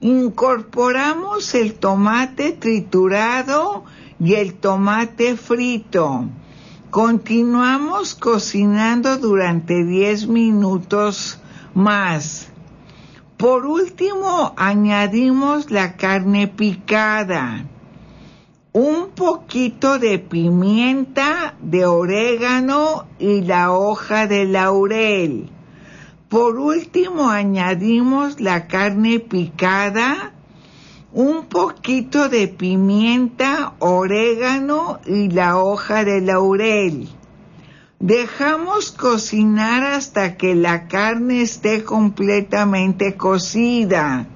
Incorporamos 0.00 1.54
el 1.54 1.74
tomate 1.74 2.52
triturado 2.52 3.84
y 4.20 4.34
el 4.34 4.54
tomate 4.54 5.36
frito. 5.36 6.24
Continuamos 6.90 8.14
cocinando 8.14 9.18
durante 9.18 9.84
10 9.84 10.28
minutos 10.28 11.40
más. 11.74 12.48
Por 13.38 13.66
último, 13.66 14.52
añadimos 14.56 15.70
la 15.70 15.96
carne 15.96 16.48
picada 16.48 17.64
un 18.72 19.10
poquito 19.10 20.00
de 20.00 20.18
pimienta, 20.18 21.54
de 21.60 21.86
orégano 21.86 23.06
y 23.20 23.42
la 23.42 23.70
hoja 23.72 24.26
de 24.26 24.44
laurel. 24.44 25.50
Por 26.28 26.58
último 26.58 27.30
añadimos 27.30 28.40
la 28.40 28.66
carne 28.66 29.20
picada, 29.20 30.32
un 31.12 31.46
poquito 31.46 32.28
de 32.28 32.48
pimienta, 32.48 33.74
orégano 33.78 34.98
y 35.06 35.28
la 35.30 35.58
hoja 35.58 36.04
de 36.04 36.20
laurel. 36.22 37.08
Dejamos 38.00 38.92
cocinar 38.92 39.82
hasta 39.82 40.36
que 40.36 40.54
la 40.54 40.86
carne 40.86 41.42
esté 41.42 41.82
completamente 41.82 43.16
cocida. 43.16 44.28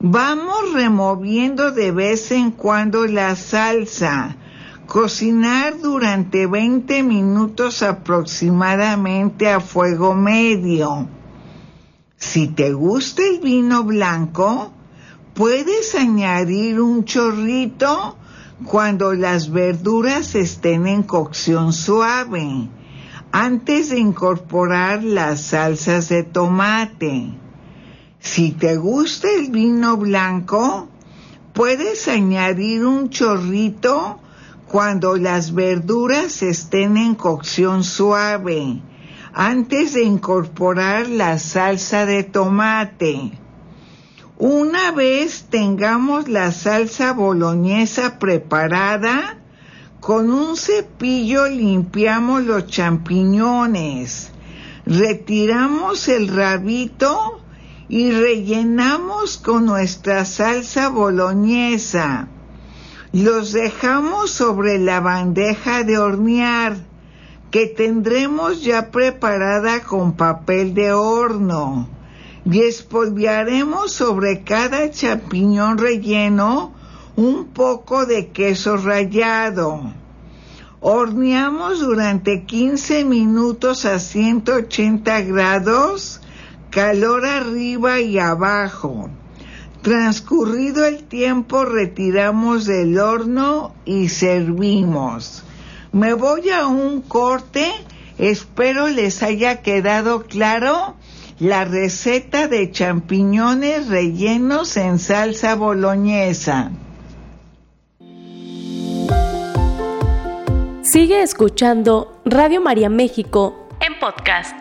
Vamos 0.00 0.72
removiendo 0.72 1.70
de 1.70 1.92
vez 1.92 2.32
en 2.32 2.50
cuando 2.50 3.06
la 3.06 3.36
salsa. 3.36 4.36
Cocinar 4.86 5.78
durante 5.78 6.48
20 6.48 7.04
minutos 7.04 7.84
aproximadamente 7.84 9.48
a 9.48 9.60
fuego 9.60 10.12
medio. 10.12 11.06
Si 12.16 12.48
te 12.48 12.72
gusta 12.72 13.22
el 13.22 13.38
vino 13.38 13.84
blanco, 13.84 14.72
puedes 15.34 15.94
añadir 15.94 16.80
un 16.80 17.04
chorrito 17.04 18.16
cuando 18.64 19.14
las 19.14 19.50
verduras 19.50 20.34
estén 20.34 20.86
en 20.86 21.02
cocción 21.02 21.72
suave, 21.72 22.68
antes 23.30 23.90
de 23.90 23.98
incorporar 23.98 25.02
las 25.02 25.40
salsas 25.40 26.08
de 26.08 26.22
tomate. 26.22 27.34
Si 28.20 28.52
te 28.52 28.76
gusta 28.76 29.28
el 29.30 29.50
vino 29.50 29.96
blanco, 29.96 30.88
puedes 31.52 32.08
añadir 32.08 32.84
un 32.84 33.10
chorrito 33.10 34.20
cuando 34.68 35.16
las 35.16 35.54
verduras 35.54 36.42
estén 36.42 36.96
en 36.96 37.14
cocción 37.14 37.84
suave, 37.84 38.80
antes 39.34 39.94
de 39.94 40.04
incorporar 40.04 41.08
la 41.08 41.38
salsa 41.38 42.06
de 42.06 42.22
tomate. 42.22 43.41
Una 44.38 44.92
vez 44.92 45.44
tengamos 45.50 46.26
la 46.26 46.52
salsa 46.52 47.12
boloñesa 47.12 48.18
preparada, 48.18 49.36
con 50.00 50.32
un 50.32 50.56
cepillo 50.56 51.46
limpiamos 51.46 52.42
los 52.42 52.66
champiñones, 52.66 54.30
retiramos 54.86 56.08
el 56.08 56.28
rabito 56.28 57.40
y 57.90 58.10
rellenamos 58.10 59.36
con 59.36 59.66
nuestra 59.66 60.24
salsa 60.24 60.88
boloñesa. 60.88 62.28
Los 63.12 63.52
dejamos 63.52 64.30
sobre 64.30 64.78
la 64.78 65.00
bandeja 65.00 65.84
de 65.84 65.98
hornear 65.98 66.78
que 67.50 67.66
tendremos 67.66 68.64
ya 68.64 68.90
preparada 68.90 69.80
con 69.80 70.14
papel 70.14 70.72
de 70.72 70.94
horno 70.94 71.86
y 72.44 72.60
espolviaremos 72.62 73.92
sobre 73.92 74.42
cada 74.42 74.90
champiñón 74.90 75.78
relleno 75.78 76.72
un 77.16 77.46
poco 77.46 78.06
de 78.06 78.28
queso 78.28 78.76
rallado. 78.76 79.92
Horneamos 80.80 81.80
durante 81.80 82.44
15 82.44 83.04
minutos 83.04 83.84
a 83.84 83.98
180 84.00 85.20
grados, 85.22 86.20
calor 86.70 87.24
arriba 87.24 88.00
y 88.00 88.18
abajo. 88.18 89.08
Transcurrido 89.82 90.84
el 90.84 91.04
tiempo 91.04 91.64
retiramos 91.64 92.66
del 92.66 92.98
horno 92.98 93.74
y 93.84 94.08
servimos. 94.08 95.44
Me 95.92 96.14
voy 96.14 96.50
a 96.50 96.66
un 96.66 97.02
corte, 97.02 97.70
espero 98.18 98.88
les 98.88 99.22
haya 99.22 99.60
quedado 99.62 100.22
claro 100.22 100.96
la 101.38 101.64
receta 101.64 102.48
de 102.48 102.70
champiñones 102.70 103.88
rellenos 103.88 104.76
en 104.76 104.98
salsa 104.98 105.54
boloñesa. 105.54 106.70
Sigue 110.82 111.22
escuchando 111.22 112.20
Radio 112.24 112.60
María 112.60 112.88
México 112.88 113.68
en 113.80 113.98
podcast. 113.98 114.54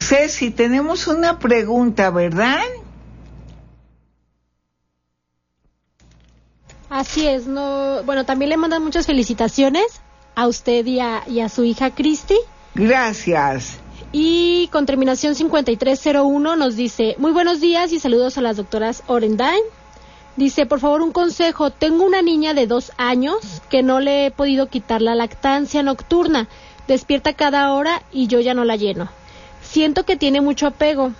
Ceci, 0.00 0.50
tenemos 0.50 1.06
una 1.06 1.38
pregunta, 1.38 2.10
¿verdad? 2.10 2.60
Así 6.88 7.26
es, 7.26 7.46
no, 7.46 8.02
bueno, 8.04 8.26
también 8.26 8.50
le 8.50 8.56
mandan 8.56 8.84
muchas 8.84 9.06
felicitaciones 9.06 10.02
a 10.34 10.46
usted 10.46 10.84
y 10.86 11.00
a, 11.00 11.22
y 11.26 11.40
a 11.40 11.48
su 11.48 11.64
hija 11.64 11.94
Cristi 11.94 12.36
Gracias. 12.74 13.78
Y 14.12 14.68
con 14.68 14.86
terminación 14.86 15.34
5301 15.34 16.56
nos 16.56 16.76
dice, 16.76 17.14
muy 17.18 17.32
buenos 17.32 17.60
días 17.60 17.92
y 17.92 17.98
saludos 17.98 18.36
a 18.36 18.42
las 18.42 18.56
doctoras 18.56 19.02
Orendain. 19.06 19.62
Dice, 20.36 20.64
por 20.64 20.80
favor, 20.80 21.02
un 21.02 21.12
consejo. 21.12 21.70
Tengo 21.70 22.04
una 22.04 22.22
niña 22.22 22.54
de 22.54 22.66
dos 22.66 22.92
años 22.96 23.62
que 23.68 23.82
no 23.82 24.00
le 24.00 24.26
he 24.26 24.30
podido 24.30 24.68
quitar 24.68 25.02
la 25.02 25.14
lactancia 25.14 25.82
nocturna. 25.82 26.48
Despierta 26.88 27.34
cada 27.34 27.72
hora 27.72 28.02
y 28.12 28.26
yo 28.26 28.40
ya 28.40 28.54
no 28.54 28.64
la 28.64 28.76
lleno. 28.76 29.08
Siento 29.62 30.04
que 30.04 30.16
tiene 30.16 30.40
mucho 30.40 30.66
apego. 30.66 31.12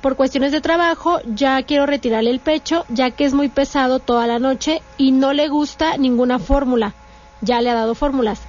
Por 0.00 0.16
cuestiones 0.16 0.52
de 0.52 0.60
trabajo 0.60 1.20
ya 1.26 1.62
quiero 1.62 1.86
retirarle 1.86 2.30
el 2.30 2.40
pecho 2.40 2.84
ya 2.88 3.10
que 3.10 3.24
es 3.24 3.34
muy 3.34 3.48
pesado 3.48 4.00
toda 4.00 4.26
la 4.26 4.38
noche 4.38 4.82
y 4.96 5.12
no 5.12 5.32
le 5.32 5.48
gusta 5.48 5.96
ninguna 5.96 6.38
fórmula. 6.38 6.94
Ya 7.40 7.60
le 7.60 7.70
ha 7.70 7.74
dado 7.74 7.94
fórmulas. 7.94 8.40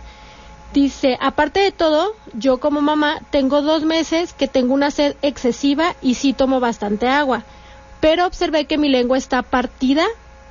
Dice, 0.74 1.18
aparte 1.20 1.62
de 1.62 1.72
todo, 1.72 2.14
yo 2.34 2.60
como 2.60 2.80
mamá 2.82 3.22
tengo 3.32 3.64
dos 3.64 3.84
meses 3.84 4.34
que 4.34 4.48
tengo 4.48 4.76
una 4.76 4.92
sed 4.92 5.16
excesiva 5.24 5.96
y 6.02 6.14
sí 6.14 6.34
tomo 6.34 6.60
bastante 6.60 7.08
agua, 7.08 7.44
pero 8.00 8.28
observé 8.28 8.66
que 8.66 8.78
mi 8.78 8.88
lengua 8.88 9.18
está 9.18 9.42
partida 9.42 10.06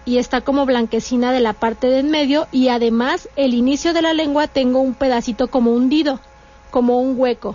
y 0.04 0.18
está 0.18 0.40
como 0.40 0.66
blanquecina 0.66 1.30
de 1.30 1.38
la 1.38 1.52
parte 1.52 1.86
de 1.86 2.00
en 2.00 2.10
medio 2.10 2.48
y 2.50 2.68
además 2.68 3.28
el 3.36 3.54
inicio 3.54 3.92
de 3.92 4.02
la 4.02 4.12
lengua 4.12 4.48
tengo 4.48 4.80
un 4.80 4.94
pedacito 4.94 5.48
como 5.48 5.70
hundido, 5.70 6.18
como 6.70 6.98
un 6.98 7.14
hueco. 7.16 7.54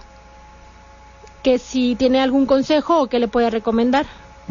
Que 1.44 1.60
si 1.60 1.96
tiene 1.96 2.22
algún 2.22 2.46
consejo 2.46 3.02
o 3.02 3.08
que 3.08 3.20
le 3.20 3.28
puede 3.28 3.50
recomendar. 3.50 4.06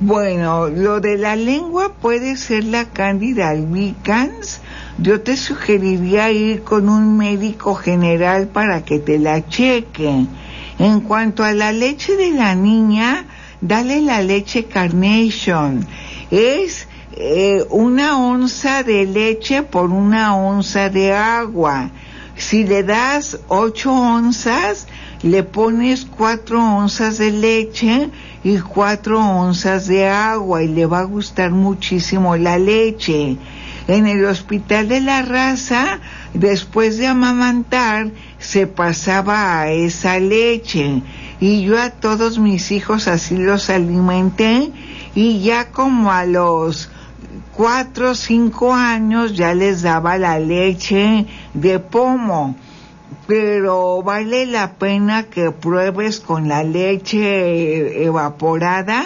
Bueno, 0.04 0.68
lo 0.68 0.98
de 0.98 1.16
la 1.16 1.36
lengua 1.36 1.92
puede 1.92 2.36
ser 2.36 2.64
la 2.64 2.86
Candida 2.86 3.50
albicans 3.50 4.60
yo 4.98 5.20
te 5.20 5.36
sugeriría 5.36 6.32
ir 6.32 6.64
con 6.64 6.88
un 6.88 7.16
médico 7.16 7.76
general 7.76 8.48
para 8.48 8.84
que 8.84 8.98
te 8.98 9.18
la 9.18 9.46
cheque. 9.48 10.26
En 10.80 11.00
cuanto 11.00 11.44
a 11.44 11.52
la 11.52 11.70
leche 11.70 12.16
de 12.16 12.30
la 12.32 12.56
niña, 12.56 13.26
dale 13.60 14.00
la 14.00 14.22
leche 14.22 14.64
Carnation. 14.64 15.86
Es 16.32 16.88
eh, 17.16 17.64
una 17.70 18.18
onza 18.18 18.82
de 18.82 19.06
leche 19.06 19.62
por 19.62 19.90
una 19.90 20.36
onza 20.36 20.88
de 20.88 21.12
agua. 21.12 21.90
Si 22.36 22.64
le 22.64 22.82
das 22.82 23.38
ocho 23.48 23.92
onzas, 23.92 24.88
le 25.22 25.44
pones 25.44 26.04
cuatro 26.04 26.60
onzas 26.60 27.18
de 27.18 27.30
leche 27.30 28.10
y 28.44 28.58
cuatro 28.58 29.20
onzas 29.20 29.86
de 29.86 30.08
agua 30.08 30.62
y 30.62 30.68
le 30.68 30.86
va 30.86 31.00
a 31.00 31.04
gustar 31.04 31.50
muchísimo 31.50 32.36
la 32.36 32.58
leche. 32.58 33.36
En 33.88 34.06
el 34.06 34.24
hospital 34.24 34.88
de 34.88 35.00
la 35.00 35.22
raza, 35.22 35.98
después 36.34 36.98
de 36.98 37.08
amamantar, 37.08 38.10
se 38.38 38.66
pasaba 38.66 39.60
a 39.60 39.70
esa 39.70 40.18
leche 40.18 41.02
y 41.40 41.62
yo 41.62 41.80
a 41.80 41.90
todos 41.90 42.38
mis 42.38 42.70
hijos 42.70 43.08
así 43.08 43.36
los 43.36 43.70
alimenté 43.70 44.70
y 45.14 45.40
ya 45.40 45.70
como 45.70 46.12
a 46.12 46.24
los 46.24 46.88
cuatro 47.52 48.12
o 48.12 48.14
cinco 48.14 48.72
años 48.72 49.36
ya 49.36 49.54
les 49.54 49.82
daba 49.82 50.18
la 50.18 50.38
leche 50.38 51.26
de 51.54 51.78
pomo 51.80 52.54
pero 53.26 54.02
vale 54.02 54.46
la 54.46 54.74
pena 54.74 55.24
que 55.24 55.50
pruebes 55.50 56.20
con 56.20 56.48
la 56.48 56.64
leche 56.64 58.04
evaporada 58.04 59.04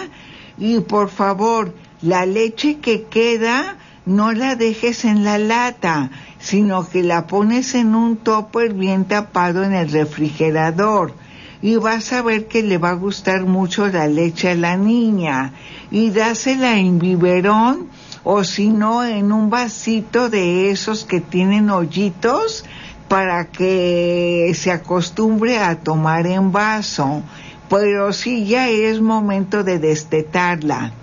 y 0.57 0.79
por 0.79 1.09
favor 1.09 1.73
la 2.01 2.25
leche 2.25 2.77
que 2.79 3.03
queda 3.03 3.77
no 4.05 4.31
la 4.31 4.55
dejes 4.55 5.03
en 5.03 5.25
la 5.25 5.37
lata, 5.37 6.11
sino 6.39 6.87
que 6.87 7.03
la 7.03 7.27
pones 7.27 7.75
en 7.75 7.93
un 7.93 8.15
topper 8.15 8.73
bien 8.73 9.05
tapado 9.05 9.63
en 9.63 9.73
el 9.73 9.91
refrigerador. 9.91 11.13
Y 11.61 11.75
vas 11.75 12.13
a 12.13 12.21
ver 12.21 12.47
que 12.47 12.63
le 12.63 12.77
va 12.77 12.91
a 12.91 12.93
gustar 12.93 13.43
mucho 13.43 13.87
la 13.87 14.07
leche 14.07 14.51
a 14.51 14.55
la 14.55 14.77
niña. 14.77 15.53
Y 15.91 16.11
dásela 16.11 16.77
en 16.77 16.99
biberón 16.99 17.89
o 18.23 18.43
si 18.43 18.69
no 18.69 19.03
en 19.03 19.31
un 19.31 19.49
vasito 19.49 20.29
de 20.29 20.69
esos 20.69 21.03
que 21.03 21.19
tienen 21.19 21.69
hoyitos 21.69 22.63
para 23.07 23.45
que 23.45 24.51
se 24.55 24.71
acostumbre 24.71 25.57
a 25.57 25.79
tomar 25.79 26.27
en 26.27 26.51
vaso. 26.51 27.23
Pero 27.69 28.13
sí 28.13 28.45
ya 28.45 28.69
es 28.69 29.01
momento 29.01 29.63
de 29.63 29.79
destetarla. 29.79 30.93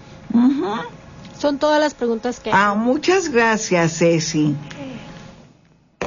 Son 1.39 1.59
todas 1.59 1.79
las 1.81 1.95
preguntas 1.95 2.41
que... 2.41 2.51
Ah, 2.53 2.75
muchas 2.75 3.29
gracias, 3.29 3.99
Ceci. 3.99 4.57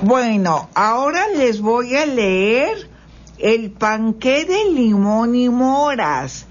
Bueno, 0.01 0.69
ahora 0.73 1.27
les 1.35 1.61
voy 1.61 1.95
a 1.95 2.05
leer 2.05 2.89
el 3.37 3.71
panqué 3.71 4.45
de 4.45 4.71
limón 4.71 5.35
y 5.35 5.49
moras. 5.49 6.47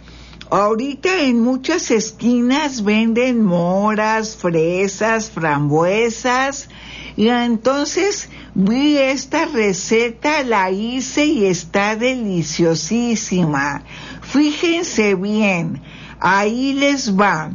Ahorita 0.51 1.23
en 1.23 1.41
muchas 1.41 1.91
esquinas 1.91 2.85
venden 2.85 3.45
moras, 3.45 4.37
fresas, 4.37 5.31
frambuesas. 5.31 6.69
Y 7.17 7.29
entonces 7.29 8.29
vi 8.55 8.99
esta 8.99 9.47
receta, 9.47 10.43
la 10.43 10.71
hice 10.71 11.25
y 11.25 11.47
está 11.47 11.97
deliciosísima. 11.97 13.83
Fíjense 14.21 15.15
bien, 15.15 15.81
ahí 16.21 16.75
les 16.75 17.19
va. 17.19 17.53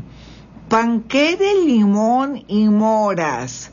Panqué 0.67 1.38
de 1.38 1.65
limón 1.65 2.43
y 2.47 2.69
moras. 2.69 3.71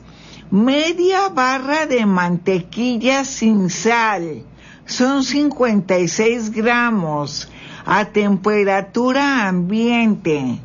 Media 0.51 1.29
barra 1.29 1.85
de 1.85 2.05
mantequilla 2.05 3.25
sin 3.25 3.69
sal. 3.69 4.43
Son 4.85 5.23
56 5.23 6.51
gramos 6.51 7.49
a 7.85 8.05
temperatura 8.05 9.47
ambiente, 9.47 10.59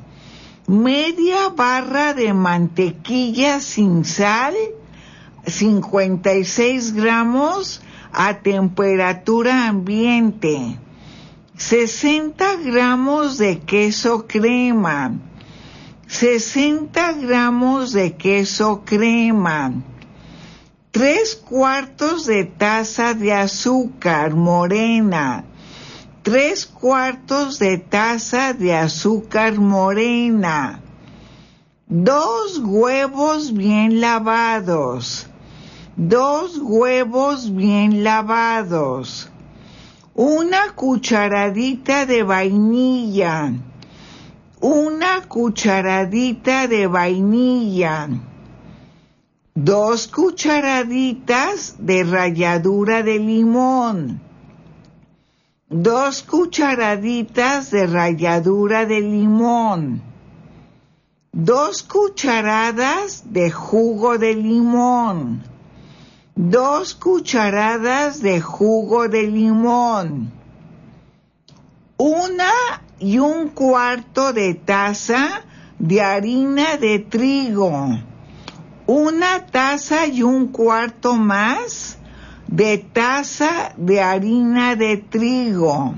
media 0.66 1.48
barra 1.50 2.12
de 2.14 2.34
mantequilla 2.34 3.60
sin 3.60 4.04
sal, 4.04 4.54
56 5.46 6.92
gramos 6.92 7.80
a 8.12 8.34
temperatura 8.34 9.68
ambiente, 9.68 10.78
60 11.56 12.56
gramos 12.56 13.38
de 13.38 13.60
queso 13.60 14.26
crema, 14.26 15.14
60 16.06 17.12
gramos 17.12 17.92
de 17.92 18.14
queso 18.14 18.82
crema, 18.84 19.72
3 20.90 21.34
cuartos 21.36 22.26
de 22.26 22.44
taza 22.44 23.14
de 23.14 23.32
azúcar 23.32 24.34
morena, 24.34 25.44
tres 26.24 26.64
cuartos 26.64 27.58
de 27.58 27.76
taza 27.76 28.54
de 28.54 28.74
azúcar 28.74 29.58
morena, 29.58 30.80
dos 31.86 32.58
huevos 32.58 33.52
bien 33.52 34.00
lavados, 34.00 35.26
dos 35.96 36.58
huevos 36.58 37.54
bien 37.54 38.02
lavados, 38.02 39.30
una 40.14 40.72
cucharadita 40.74 42.04
de 42.06 42.24
vainilla, 42.24 43.52
una 44.60 45.22
cucharadita 45.28 46.66
de 46.66 46.88
vainilla, 46.88 48.08
dos 49.54 50.08
cucharaditas 50.08 51.76
de 51.78 52.02
ralladura 52.02 53.04
de 53.04 53.18
limón, 53.20 54.20
dos 55.68 56.24
cucharaditas 56.24 57.70
de 57.70 57.86
ralladura 57.86 58.84
de 58.84 59.00
limón, 59.00 60.02
dos 61.30 61.84
cucharadas 61.84 63.32
de 63.32 63.52
jugo 63.52 64.18
de 64.18 64.34
limón, 64.34 65.53
dos 66.36 66.94
cucharadas 66.94 68.20
de 68.20 68.40
jugo 68.40 69.08
de 69.08 69.22
limón, 69.24 70.32
una 71.96 72.50
y 72.98 73.18
un 73.18 73.50
cuarto 73.50 74.32
de 74.32 74.54
taza 74.54 75.42
de 75.78 76.02
harina 76.02 76.76
de 76.76 76.98
trigo, 76.98 78.00
una 78.86 79.46
taza 79.46 80.06
y 80.06 80.22
un 80.22 80.48
cuarto 80.48 81.14
más 81.14 81.98
de 82.48 82.78
taza 82.78 83.72
de 83.76 84.00
harina 84.00 84.74
de 84.74 84.96
trigo, 84.96 85.94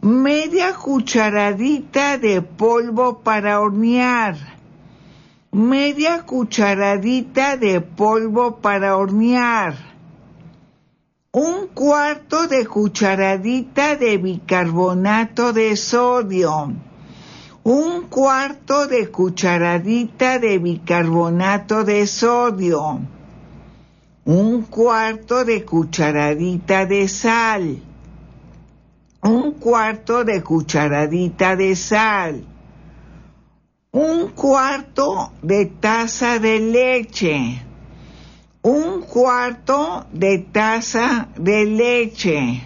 media 0.00 0.74
cucharadita 0.74 2.18
de 2.18 2.42
polvo 2.42 3.20
para 3.20 3.60
hornear, 3.60 4.55
media 5.56 6.22
cucharadita 6.26 7.56
de 7.56 7.80
polvo 7.80 8.60
para 8.60 8.94
hornear, 8.94 9.74
un 11.32 11.68
cuarto 11.68 12.46
de 12.46 12.66
cucharadita 12.66 13.96
de 13.96 14.18
bicarbonato 14.18 15.54
de 15.54 15.74
sodio, 15.76 16.74
un 17.64 18.02
cuarto 18.02 18.86
de 18.86 19.10
cucharadita 19.10 20.38
de 20.38 20.58
bicarbonato 20.58 21.84
de 21.84 22.06
sodio, 22.06 23.00
un 24.26 24.62
cuarto 24.64 25.42
de 25.46 25.64
cucharadita 25.64 26.84
de 26.84 27.08
sal, 27.08 27.80
un 29.22 29.52
cuarto 29.52 30.22
de 30.22 30.42
cucharadita 30.42 31.56
de 31.56 31.74
sal, 31.74 32.44
un 33.96 34.28
cuarto 34.32 35.32
de 35.40 35.64
taza 35.64 36.38
de 36.38 36.60
leche, 36.60 37.62
un 38.60 39.00
cuarto 39.00 40.04
de 40.12 40.36
taza 40.52 41.28
de 41.34 41.64
leche, 41.64 42.62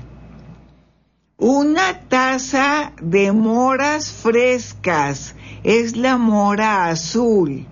una 1.38 2.01
taza 2.09 2.93
de 3.01 3.31
moras 3.31 4.11
frescas, 4.11 5.37
es 5.62 5.97
la 5.97 6.16
mora 6.19 6.88
azul. 6.88 7.64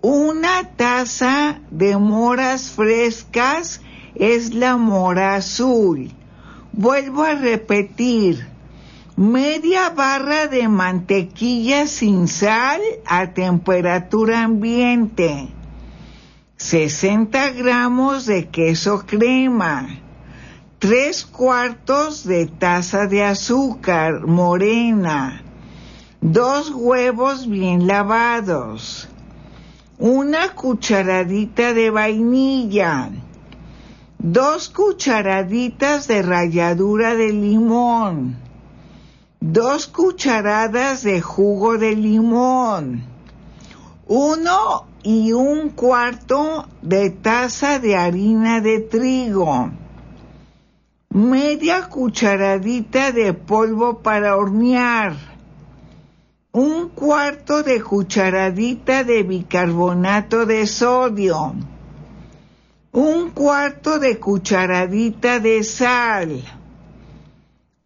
Una 0.00 0.64
taza 0.74 1.60
de 1.70 1.98
moras 1.98 2.70
frescas 2.70 3.82
es 4.14 4.54
la 4.54 4.78
mora 4.78 5.34
azul. 5.34 6.10
Vuelvo 6.72 7.24
a 7.24 7.34
repetir, 7.34 8.49
media 9.20 9.90
barra 9.90 10.46
de 10.46 10.66
mantequilla 10.66 11.86
sin 11.86 12.26
sal 12.26 12.80
a 13.04 13.26
temperatura 13.34 14.44
ambiente, 14.44 15.50
60 16.56 17.50
gramos 17.50 18.24
de 18.24 18.48
queso 18.48 19.04
crema, 19.04 19.88
3 20.78 21.26
cuartos 21.26 22.24
de 22.24 22.46
taza 22.46 23.06
de 23.06 23.22
azúcar 23.22 24.26
morena, 24.26 25.42
dos 26.22 26.70
huevos 26.70 27.46
bien 27.46 27.86
lavados, 27.86 29.06
una 29.98 30.54
cucharadita 30.54 31.74
de 31.74 31.90
vainilla, 31.90 33.10
dos 34.18 34.70
cucharaditas 34.70 36.08
de 36.08 36.22
ralladura 36.22 37.14
de 37.14 37.34
limón, 37.34 38.48
dos 39.40 39.86
cucharadas 39.86 41.02
de 41.02 41.22
jugo 41.22 41.78
de 41.78 41.96
limón, 41.96 43.04
uno 44.06 44.84
y 45.02 45.32
un 45.32 45.70
cuarto 45.70 46.68
de 46.82 47.08
taza 47.08 47.78
de 47.78 47.96
harina 47.96 48.60
de 48.60 48.80
trigo, 48.80 49.70
media 51.08 51.88
cucharadita 51.88 53.12
de 53.12 53.32
polvo 53.32 54.00
para 54.00 54.36
hornear, 54.36 55.16
un 56.52 56.90
cuarto 56.90 57.62
de 57.62 57.80
cucharadita 57.80 59.04
de 59.04 59.22
bicarbonato 59.22 60.44
de 60.44 60.66
sodio, 60.66 61.54
un 62.92 63.30
cuarto 63.30 63.98
de 63.98 64.18
cucharadita 64.18 65.40
de 65.40 65.64
sal, 65.64 66.59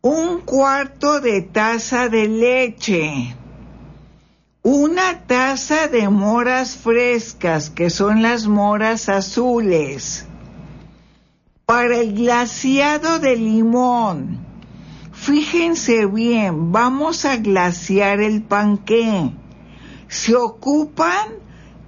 un 0.05 0.43
cuarto 0.43 1.21
de 1.21 1.41
taza 1.41 2.11
de 2.11 2.29
leche, 2.29 3.35
una 4.63 5.27
taza 5.27 5.89
de 5.89 6.11
moras 6.11 6.77
frescas, 6.77 7.71
que 7.71 7.89
son 7.89 8.21
las 8.21 8.47
moras 8.47 9.09
azules, 9.09 10.27
para 11.65 11.97
el 11.97 12.13
glaciado 12.13 13.19
de 13.19 13.37
limón, 13.37 14.45
Fíjense 15.15 16.05
bien, 16.05 16.71
vamos 16.71 17.25
a 17.25 17.39
glaciar 17.39 18.21
el 18.21 18.43
panqué. 18.43 19.31
Se 20.07 20.37
ocupan 20.37 21.29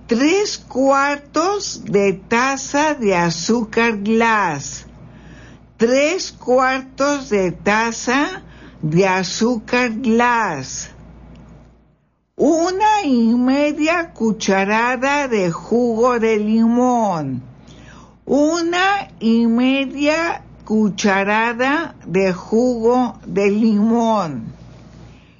tres 0.06 0.56
cuartos 0.56 1.84
de 1.84 2.14
taza 2.14 2.94
de 2.94 3.14
azúcar 3.14 3.98
glass, 3.98 4.85
tres 5.76 6.32
cuartos 6.32 7.28
de 7.28 7.52
taza 7.52 8.42
de 8.80 9.06
azúcar 9.06 9.90
glass, 9.90 10.90
una 12.36 13.02
y 13.04 13.34
media 13.34 14.12
cucharada 14.12 15.28
de 15.28 15.50
jugo 15.50 16.18
de 16.18 16.38
limón, 16.38 17.42
una 18.24 19.08
y 19.20 19.46
media 19.46 20.42
cucharada 20.64 21.94
de 22.06 22.32
jugo 22.32 23.18
de 23.26 23.50
limón. 23.50 24.54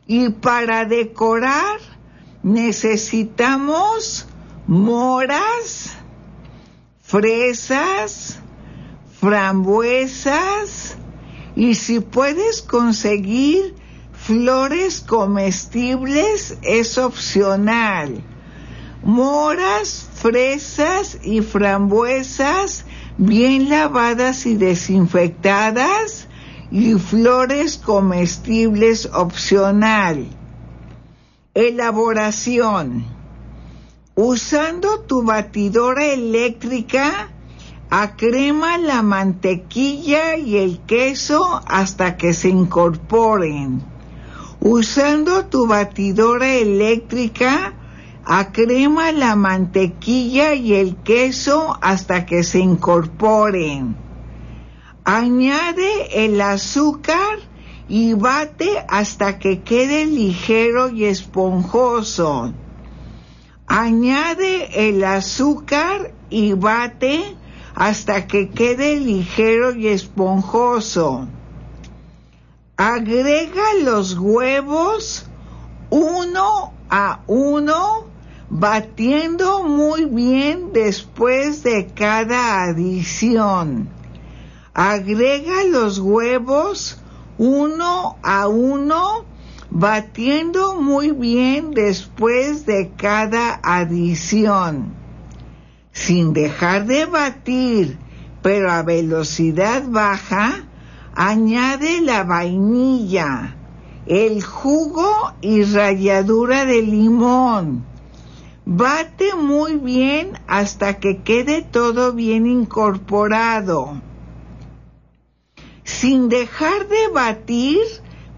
Y 0.07 0.31
para 0.31 0.85
decorar 0.85 1.81
necesitamos 2.43 4.27
moras, 4.67 5.91
fresas, 7.03 8.41
frambuesas 9.21 10.97
y 11.55 11.75
si 11.75 12.01
puedes 12.01 12.63
conseguir 12.63 13.75
Flores 14.27 15.05
comestibles 15.07 16.59
es 16.63 16.99
opcional. 16.99 18.25
Moras, 19.05 20.09
fresas 20.15 21.19
y 21.23 21.43
frambuesas 21.43 22.87
bien 23.19 23.69
lavadas 23.69 24.45
y 24.47 24.57
desinfectadas 24.57 26.27
y 26.73 26.95
flores 26.95 27.77
comestibles 27.77 29.09
opcional. 29.15 30.27
Elaboración. 31.55 33.05
Usando 34.17 35.03
tu 35.03 35.23
batidora 35.23 36.05
eléctrica, 36.05 37.31
acrema 37.91 38.79
la 38.79 39.03
mantequilla 39.03 40.37
y 40.37 40.57
el 40.57 40.81
queso 40.81 41.63
hasta 41.67 42.17
que 42.17 42.33
se 42.33 42.49
incorporen. 42.49 43.83
Usando 44.61 45.47
tu 45.47 45.67
batidora 45.67 46.55
eléctrica, 46.55 47.75
acrema 48.25 49.13
la 49.13 49.37
mantequilla 49.37 50.55
y 50.55 50.75
el 50.75 50.97
queso 50.97 51.79
hasta 51.81 52.27
que 52.27 52.43
se 52.43 52.59
incorporen. 52.59 53.97
Añade 55.05 56.25
el 56.25 56.41
azúcar 56.41 57.39
y 57.89 58.15
bate 58.15 58.85
hasta 58.89 59.39
que 59.39 59.63
quede 59.63 60.07
ligero 60.07 60.91
y 60.91 61.05
esponjoso. 61.05 62.53
Añade 63.69 64.89
el 64.89 65.05
azúcar 65.05 66.13
y 66.29 66.55
bate 66.55 67.36
hasta 67.77 68.27
que 68.27 68.49
quede 68.49 68.97
ligero 68.97 69.75
y 69.75 69.89
esponjoso. 69.89 71.29
Agrega 72.79 73.75
los 73.83 74.19
huevos 74.19 75.27
uno 75.91 76.73
a 76.89 77.21
uno, 77.27 78.07
batiendo 78.49 79.63
muy 79.63 80.07
bien 80.07 80.73
después 80.73 81.63
de 81.63 81.89
cada 81.89 82.63
adición. 82.63 83.91
Agrega 84.73 85.65
los 85.65 85.99
huevos 85.99 86.99
uno 87.37 88.17
a 88.23 88.49
uno, 88.49 89.27
batiendo 89.69 90.81
muy 90.81 91.11
bien 91.11 91.73
después 91.73 92.65
de 92.65 92.93
cada 92.97 93.61
adición 93.63 95.06
sin 95.97 96.35
dejar 96.35 96.85
de 96.85 97.07
batir, 97.07 97.99
pero 98.43 98.71
a 98.71 98.83
velocidad 98.83 99.83
baja, 99.89 100.67
añade 101.15 102.03
la 102.03 102.23
vainilla, 102.23 103.57
el 104.05 104.43
jugo 104.43 105.33
y 105.41 105.65
ralladura 105.65 106.67
de 106.67 106.83
limón. 106.83 107.87
Bate 108.67 109.35
muy 109.37 109.77
bien 109.77 110.39
hasta 110.47 110.99
que 111.01 111.23
quede 111.23 111.63
todo 111.63 112.13
bien 112.13 112.47
incorporado. 112.47 114.03
Sin 115.83 116.29
dejar 116.29 116.89
de 116.89 117.09
batir, 117.09 117.81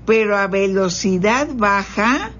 pero 0.07 0.38
a 0.38 0.47
velocidad 0.47 1.49
baja, 1.55 2.31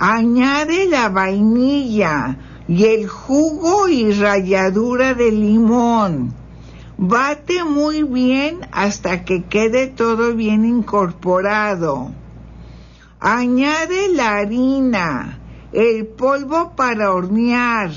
añade 0.00 0.86
la 0.86 1.08
vainilla, 1.08 2.55
y 2.68 2.84
el 2.84 3.08
jugo 3.08 3.88
y 3.88 4.12
ralladura 4.12 5.14
de 5.14 5.30
limón. 5.30 6.34
Bate 6.98 7.64
muy 7.64 8.02
bien 8.02 8.60
hasta 8.72 9.24
que 9.24 9.44
quede 9.44 9.86
todo 9.86 10.34
bien 10.34 10.64
incorporado. 10.64 12.10
Añade 13.20 14.08
la 14.08 14.36
harina, 14.36 15.38
el 15.72 16.06
polvo 16.06 16.72
para 16.74 17.12
hornear, 17.12 17.90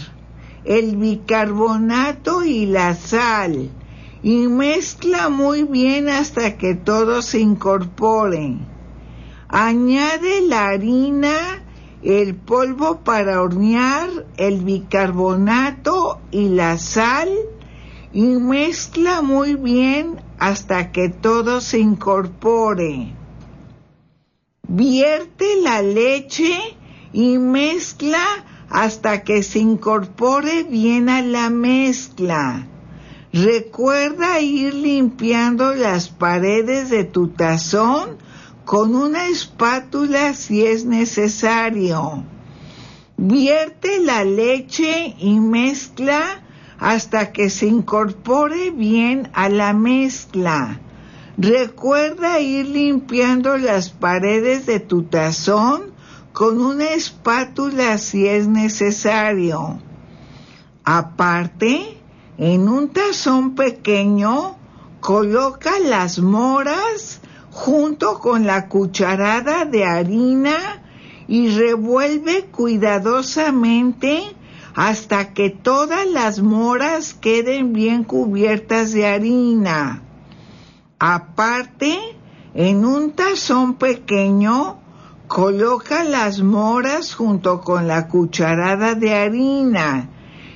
el 0.66 0.98
bicarbonato 0.98 2.44
y 2.44 2.66
la 2.66 2.94
sal 2.94 3.72
y 4.22 4.48
mezcla 4.48 5.30
muy 5.30 5.64
bien 5.64 6.10
hasta 6.10 6.58
que 6.58 6.76
todo 6.76 7.22
se 7.22 7.40
incorpore. 7.40 8.58
Añade 9.48 10.42
la 10.42 10.68
harina, 10.68 11.64
el 12.04 12.36
polvo 12.36 13.02
para 13.04 13.42
hornear, 13.42 14.10
el 14.38 14.64
bicarbonato 14.64 16.20
y 16.32 16.50
la 16.50 16.78
sal 16.78 17.30
y 18.14 18.22
mezcla 18.22 19.22
muy 19.22 19.56
bien 19.56 20.22
hasta 20.40 20.92
que 20.92 21.10
todo 21.10 21.62
se 21.62 21.80
incorpore. 21.80 23.14
Vierte 24.68 25.46
la 25.62 25.82
leche 25.82 26.58
y 27.12 27.38
mezcla 27.38 28.24
hasta 28.70 29.24
que 29.24 29.44
se 29.44 29.60
incorpore 29.60 30.64
bien 30.64 31.10
a 31.10 31.22
la 31.22 31.50
mezcla. 31.50 32.68
Recuerda 33.34 34.40
ir 34.40 34.74
limpiando 34.74 35.76
las 35.76 36.10
paredes 36.10 36.90
de 36.90 37.04
tu 37.04 37.30
tazón 37.30 38.18
con 38.70 38.94
una 38.94 39.30
espátula 39.30 40.36
si 40.36 40.64
es 40.64 40.86
necesario. 40.86 42.24
Vierte 43.18 43.98
la 43.98 44.24
leche 44.24 45.16
y 45.18 45.40
mezcla 45.40 46.44
hasta 46.78 47.32
que 47.32 47.50
se 47.50 47.66
incorpore 47.66 48.70
bien 48.70 49.32
a 49.34 49.50
la 49.50 49.74
mezcla. 49.74 50.82
Recuerda 51.36 52.42
ir 52.42 52.68
limpiando 52.68 53.58
las 53.58 53.90
paredes 53.90 54.68
de 54.68 54.80
tu 54.80 55.02
tazón 55.02 55.86
con 56.32 56.62
una 56.62 56.92
espátula 56.92 57.98
si 57.98 58.28
es 58.28 58.48
necesario. 58.48 59.80
Aparte, 60.84 62.00
en 62.38 62.70
un 62.70 62.90
tazón 62.90 63.56
pequeño, 63.56 64.58
coloca 65.00 65.80
las 65.80 66.20
moras 66.20 67.19
junto 67.52 68.20
con 68.20 68.46
la 68.46 68.68
cucharada 68.68 69.66
de 69.66 69.86
harina 69.86 70.84
y 71.28 71.50
revuelve 71.50 72.46
cuidadosamente 72.46 74.24
hasta 74.76 75.34
que 75.34 75.50
todas 75.50 76.08
las 76.08 76.42
moras 76.42 77.14
queden 77.14 77.74
bien 77.74 78.04
cubiertas 78.04 78.94
de 78.94 79.08
harina. 79.08 80.04
Aparte, 81.00 81.98
en 82.54 82.86
un 82.86 83.12
tazón 83.12 83.76
pequeño, 83.76 84.80
coloca 85.28 86.04
las 86.04 86.42
moras 86.42 87.14
junto 87.14 87.62
con 87.62 87.88
la 87.88 88.08
cucharada 88.08 88.96
de 88.96 89.14
harina 89.14 90.10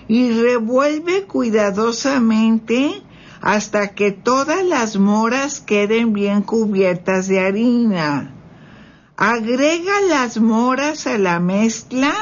y 0.07 0.31
revuelve 0.31 1.23
cuidadosamente 1.25 3.03
hasta 3.43 3.89
que 3.89 4.13
todas 4.13 4.63
las 4.63 4.95
moras 4.95 5.59
queden 5.59 6.13
bien 6.13 6.43
cubiertas 6.43 7.27
de 7.27 7.41
harina. 7.41 8.33
Agrega 9.17 9.99
las 10.07 10.39
moras 10.39 11.07
a 11.07 11.17
la 11.17 11.41
mezcla 11.41 12.13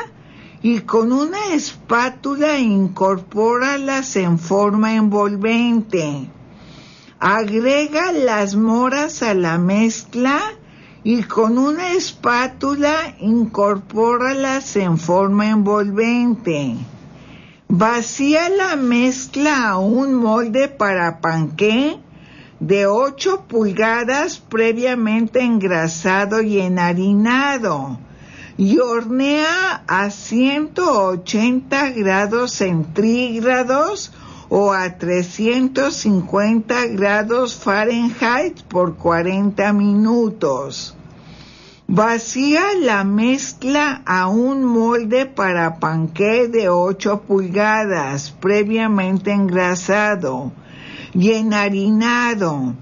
y 0.63 0.79
con 0.79 1.11
una 1.11 1.53
espátula 1.53 2.57
incorpóralas 2.57 4.15
en 4.15 4.39
forma 4.39 4.95
envolvente. 4.95 6.27
Agrega 7.19 8.11
las 8.13 8.55
moras 8.55 9.21
a 9.21 9.35
la 9.35 9.59
mezcla 9.59 10.41
y 11.03 11.21
con 11.21 11.59
una 11.59 11.91
espátula 11.91 13.15
incorpóralas 13.19 14.75
en 14.75 14.97
forma 14.97 15.51
envolvente. 15.51 16.77
Vacía 17.73 18.49
la 18.49 18.75
mezcla 18.75 19.69
a 19.69 19.77
un 19.77 20.13
molde 20.13 20.67
para 20.67 21.21
panqué 21.21 22.01
de 22.59 22.85
8 22.85 23.45
pulgadas 23.47 24.39
previamente 24.39 25.39
engrasado 25.39 26.41
y 26.41 26.59
enharinado 26.59 27.97
y 28.57 28.77
hornea 28.79 29.85
a 29.87 30.09
180 30.09 31.91
grados 31.91 32.51
centígrados 32.51 34.11
o 34.49 34.73
a 34.73 34.97
350 34.97 36.87
grados 36.87 37.55
Fahrenheit 37.55 38.63
por 38.63 38.97
40 38.97 39.71
minutos. 39.71 40.97
Vacía 41.93 42.67
la 42.79 43.03
mezcla 43.03 44.01
a 44.05 44.29
un 44.29 44.63
molde 44.63 45.25
para 45.25 45.77
panqué 45.77 46.47
de 46.47 46.69
8 46.69 47.23
pulgadas 47.27 48.31
previamente 48.31 49.33
engrasado 49.33 50.53
y 51.13 51.33
enharinado 51.33 52.75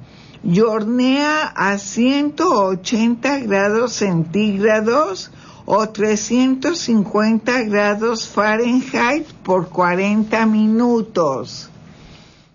y 0.44 0.60
hornea 0.60 1.42
a 1.56 1.80
180 1.80 3.40
grados 3.40 3.94
centígrados 3.94 5.32
o 5.66 5.90
350 5.90 7.64
grados 7.64 8.28
Fahrenheit 8.28 9.26
por 9.42 9.70
40 9.70 10.46
minutos. 10.46 11.72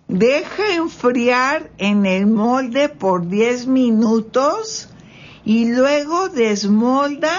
Deja 0.07 0.73
enfriar 0.73 1.69
en 1.77 2.05
el 2.05 2.27
molde 2.27 2.87
por 2.87 3.27
10 3.27 3.67
minutos 3.67 4.87
y 5.45 5.65
luego 5.65 6.29
desmolda 6.29 7.37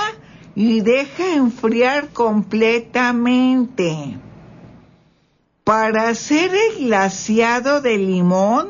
y 0.55 0.81
deja 0.81 1.35
enfriar 1.35 2.11
completamente. 2.11 4.19
Para 5.65 6.09
hacer 6.09 6.53
el 6.55 6.87
glaciado 6.87 7.81
de 7.81 7.99
limón, 7.99 8.69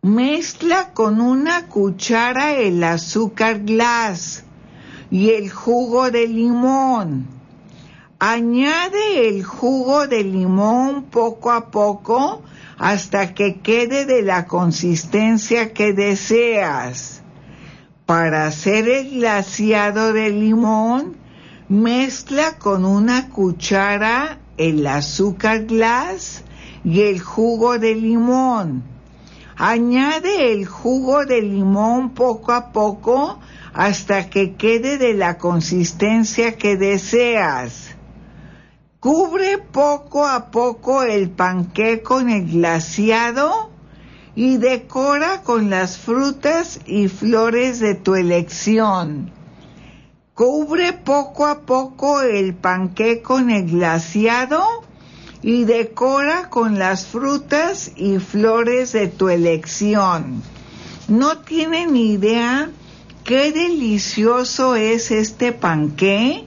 mezcla 0.00 0.92
con 0.92 1.20
una 1.20 1.66
cuchara 1.66 2.54
el 2.54 2.84
azúcar 2.84 3.58
glass 3.60 4.44
y 5.10 5.30
el 5.30 5.50
jugo 5.50 6.12
de 6.12 6.28
limón. 6.28 7.26
Añade 8.20 9.28
el 9.28 9.42
jugo 9.42 10.06
de 10.06 10.22
limón 10.22 11.06
poco 11.10 11.50
a 11.50 11.72
poco 11.72 12.44
hasta 12.78 13.34
que 13.34 13.60
quede 13.60 14.06
de 14.06 14.22
la 14.22 14.46
consistencia 14.46 15.72
que 15.72 15.92
deseas. 15.92 17.21
Para 18.12 18.44
hacer 18.44 18.90
el 18.90 19.10
glaciado 19.10 20.12
de 20.12 20.28
limón, 20.28 21.16
mezcla 21.70 22.58
con 22.58 22.84
una 22.84 23.30
cuchara 23.30 24.38
el 24.58 24.86
azúcar 24.86 25.64
glass 25.64 26.44
y 26.84 27.00
el 27.00 27.20
jugo 27.20 27.78
de 27.78 27.94
limón. 27.94 28.82
Añade 29.56 30.52
el 30.52 30.66
jugo 30.66 31.24
de 31.24 31.40
limón 31.40 32.10
poco 32.10 32.52
a 32.52 32.70
poco 32.70 33.40
hasta 33.72 34.28
que 34.28 34.56
quede 34.56 34.98
de 34.98 35.14
la 35.14 35.38
consistencia 35.38 36.58
que 36.58 36.76
deseas. 36.76 37.96
Cubre 39.00 39.56
poco 39.56 40.26
a 40.26 40.50
poco 40.50 41.02
el 41.02 41.30
panqué 41.30 42.02
con 42.02 42.28
el 42.28 42.46
glaciado 42.46 43.71
y 44.34 44.56
decora 44.56 45.42
con 45.42 45.70
las 45.70 45.98
frutas 45.98 46.80
y 46.86 47.08
flores 47.08 47.80
de 47.80 47.94
tu 47.94 48.14
elección. 48.14 49.30
Cubre 50.34 50.94
poco 50.94 51.46
a 51.46 51.60
poco 51.60 52.22
el 52.22 52.54
panqué 52.54 53.20
con 53.20 53.50
el 53.50 53.70
glaciado 53.70 54.62
y 55.42 55.64
decora 55.64 56.48
con 56.48 56.78
las 56.78 57.06
frutas 57.06 57.92
y 57.96 58.18
flores 58.18 58.92
de 58.92 59.08
tu 59.08 59.28
elección. 59.28 60.42
No 61.08 61.38
tienen 61.38 61.96
idea 61.96 62.70
qué 63.24 63.52
delicioso 63.52 64.76
es 64.76 65.10
este 65.10 65.52
panqué. 65.52 66.46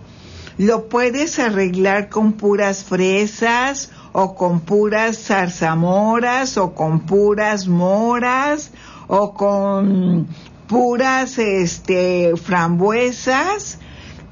Lo 0.58 0.88
puedes 0.88 1.38
arreglar 1.40 2.08
con 2.08 2.34
puras 2.34 2.86
fresas 2.86 3.92
o 4.14 4.36
con 4.36 4.62
puras 4.62 5.18
zarzamoras 5.18 6.58
o 6.58 6.74
con 6.74 7.02
puras 7.02 7.68
moras 7.68 8.72
o 9.08 9.34
con 9.34 10.28
puras 10.68 11.38
este 11.38 12.34
frambuesas, 12.38 13.80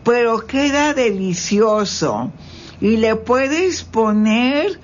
pero 0.05 0.47
queda 0.47 0.93
delicioso. 0.93 2.32
Y 2.80 2.97
le 2.97 3.17
puedes 3.17 3.84
poner 3.84 4.80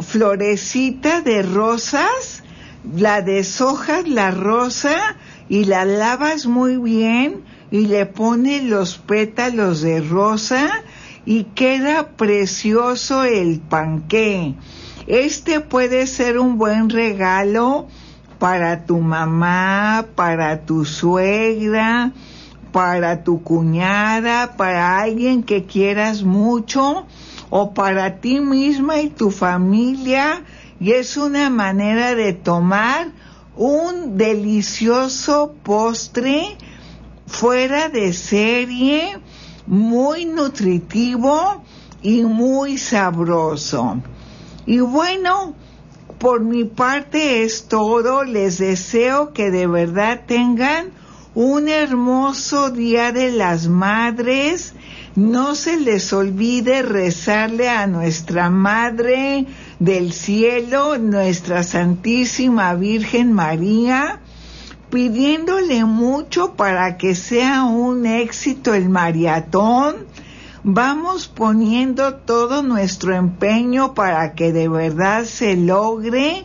florecita 0.00 1.22
de 1.22 1.42
rosas, 1.42 2.44
la 2.94 3.20
deshojas 3.20 4.06
la 4.06 4.30
rosa 4.30 5.16
y 5.48 5.64
la 5.64 5.84
lavas 5.84 6.46
muy 6.46 6.76
bien 6.76 7.42
y 7.70 7.86
le 7.86 8.06
pones 8.06 8.64
los 8.64 8.98
pétalos 8.98 9.80
de 9.82 10.00
rosa 10.00 10.70
y 11.26 11.44
queda 11.44 12.08
precioso 12.16 13.24
el 13.24 13.60
panqué. 13.60 14.54
Este 15.06 15.60
puede 15.60 16.06
ser 16.06 16.38
un 16.38 16.58
buen 16.58 16.90
regalo 16.90 17.86
para 18.38 18.84
tu 18.84 18.98
mamá, 18.98 20.06
para 20.14 20.64
tu 20.64 20.84
suegra, 20.84 22.12
para 22.72 23.24
tu 23.24 23.42
cuñada, 23.42 24.56
para 24.56 25.00
alguien 25.00 25.42
que 25.42 25.64
quieras 25.64 26.22
mucho 26.22 27.06
o 27.50 27.74
para 27.74 28.20
ti 28.20 28.40
misma 28.40 29.00
y 29.00 29.08
tu 29.08 29.30
familia 29.30 30.42
y 30.80 30.92
es 30.92 31.16
una 31.16 31.50
manera 31.50 32.14
de 32.14 32.32
tomar 32.32 33.08
un 33.56 34.16
delicioso 34.16 35.54
postre 35.62 36.56
fuera 37.28 37.88
de 37.88 38.12
serie 38.12 39.18
muy 39.66 40.24
nutritivo 40.24 41.62
y 42.02 42.22
muy 42.22 42.78
sabroso. 42.78 44.00
Y 44.66 44.80
bueno, 44.80 45.54
por 46.18 46.40
mi 46.40 46.64
parte 46.64 47.44
es 47.44 47.68
todo. 47.68 48.24
Les 48.24 48.58
deseo 48.58 49.32
que 49.32 49.50
de 49.50 49.66
verdad 49.66 50.22
tengan 50.26 50.90
un 51.34 51.68
hermoso 51.68 52.70
Día 52.70 53.12
de 53.12 53.30
las 53.30 53.68
Madres. 53.68 54.74
No 55.14 55.54
se 55.54 55.78
les 55.78 56.12
olvide 56.12 56.82
rezarle 56.82 57.68
a 57.68 57.86
nuestra 57.86 58.50
Madre 58.50 59.46
del 59.78 60.12
Cielo, 60.12 60.98
nuestra 60.98 61.62
Santísima 61.62 62.74
Virgen 62.74 63.32
María, 63.32 64.20
pidiéndole 64.90 65.84
mucho 65.84 66.54
para 66.54 66.96
que 66.96 67.14
sea 67.14 67.64
un 67.64 68.06
éxito 68.06 68.74
el 68.74 68.88
maratón. 68.88 70.06
Vamos 70.64 71.28
poniendo 71.28 72.14
todo 72.14 72.62
nuestro 72.62 73.14
empeño 73.14 73.94
para 73.94 74.34
que 74.34 74.52
de 74.52 74.68
verdad 74.68 75.24
se 75.24 75.56
logre. 75.56 76.44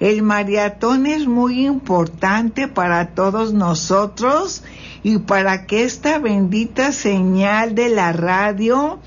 El 0.00 0.22
maratón 0.22 1.06
es 1.06 1.26
muy 1.26 1.66
importante 1.66 2.68
para 2.68 3.14
todos 3.14 3.52
nosotros 3.54 4.62
y 5.02 5.18
para 5.18 5.66
que 5.66 5.84
esta 5.84 6.18
bendita 6.18 6.92
señal 6.92 7.74
de 7.74 7.90
la 7.90 8.12
radio 8.12 8.98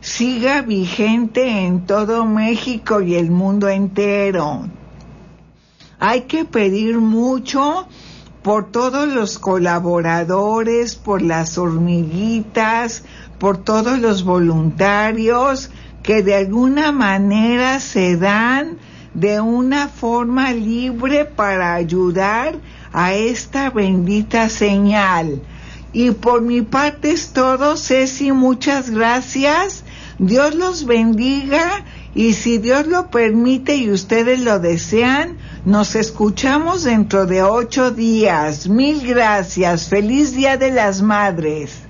siga 0.00 0.62
vigente 0.62 1.66
en 1.66 1.84
todo 1.84 2.24
México 2.24 3.00
y 3.00 3.16
el 3.16 3.30
mundo 3.30 3.68
entero. 3.68 4.68
Hay 5.98 6.22
que 6.22 6.44
pedir 6.44 6.98
mucho 6.98 7.88
por 8.46 8.70
todos 8.70 9.08
los 9.08 9.40
colaboradores, 9.40 10.94
por 10.94 11.20
las 11.20 11.58
hormiguitas, 11.58 13.02
por 13.40 13.56
todos 13.56 13.98
los 13.98 14.22
voluntarios 14.22 15.70
que 16.04 16.22
de 16.22 16.36
alguna 16.36 16.92
manera 16.92 17.80
se 17.80 18.16
dan 18.16 18.78
de 19.14 19.40
una 19.40 19.88
forma 19.88 20.52
libre 20.52 21.24
para 21.24 21.74
ayudar 21.74 22.54
a 22.92 23.14
esta 23.14 23.70
bendita 23.70 24.48
señal. 24.48 25.42
Y 25.92 26.12
por 26.12 26.40
mi 26.40 26.62
parte 26.62 27.10
es 27.10 27.32
todo, 27.32 27.76
Ceci, 27.76 28.30
muchas 28.30 28.90
gracias. 28.90 29.82
Dios 30.20 30.54
los 30.54 30.86
bendiga 30.86 31.84
y 32.14 32.34
si 32.34 32.58
Dios 32.58 32.86
lo 32.86 33.10
permite 33.10 33.74
y 33.74 33.90
ustedes 33.90 34.38
lo 34.38 34.60
desean, 34.60 35.36
nos 35.66 35.96
escuchamos 35.96 36.84
dentro 36.84 37.26
de 37.26 37.42
ocho 37.42 37.90
días. 37.90 38.68
Mil 38.68 39.04
gracias. 39.04 39.88
Feliz 39.88 40.32
Día 40.32 40.56
de 40.56 40.70
las 40.70 41.02
Madres. 41.02 41.82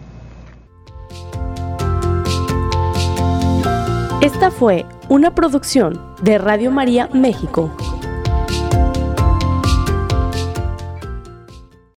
Esta 4.23 4.51
fue 4.51 4.87
una 5.11 5.35
producción 5.35 6.01
de 6.23 6.39
Radio 6.39 6.71
María 6.71 7.11
México. 7.13 7.71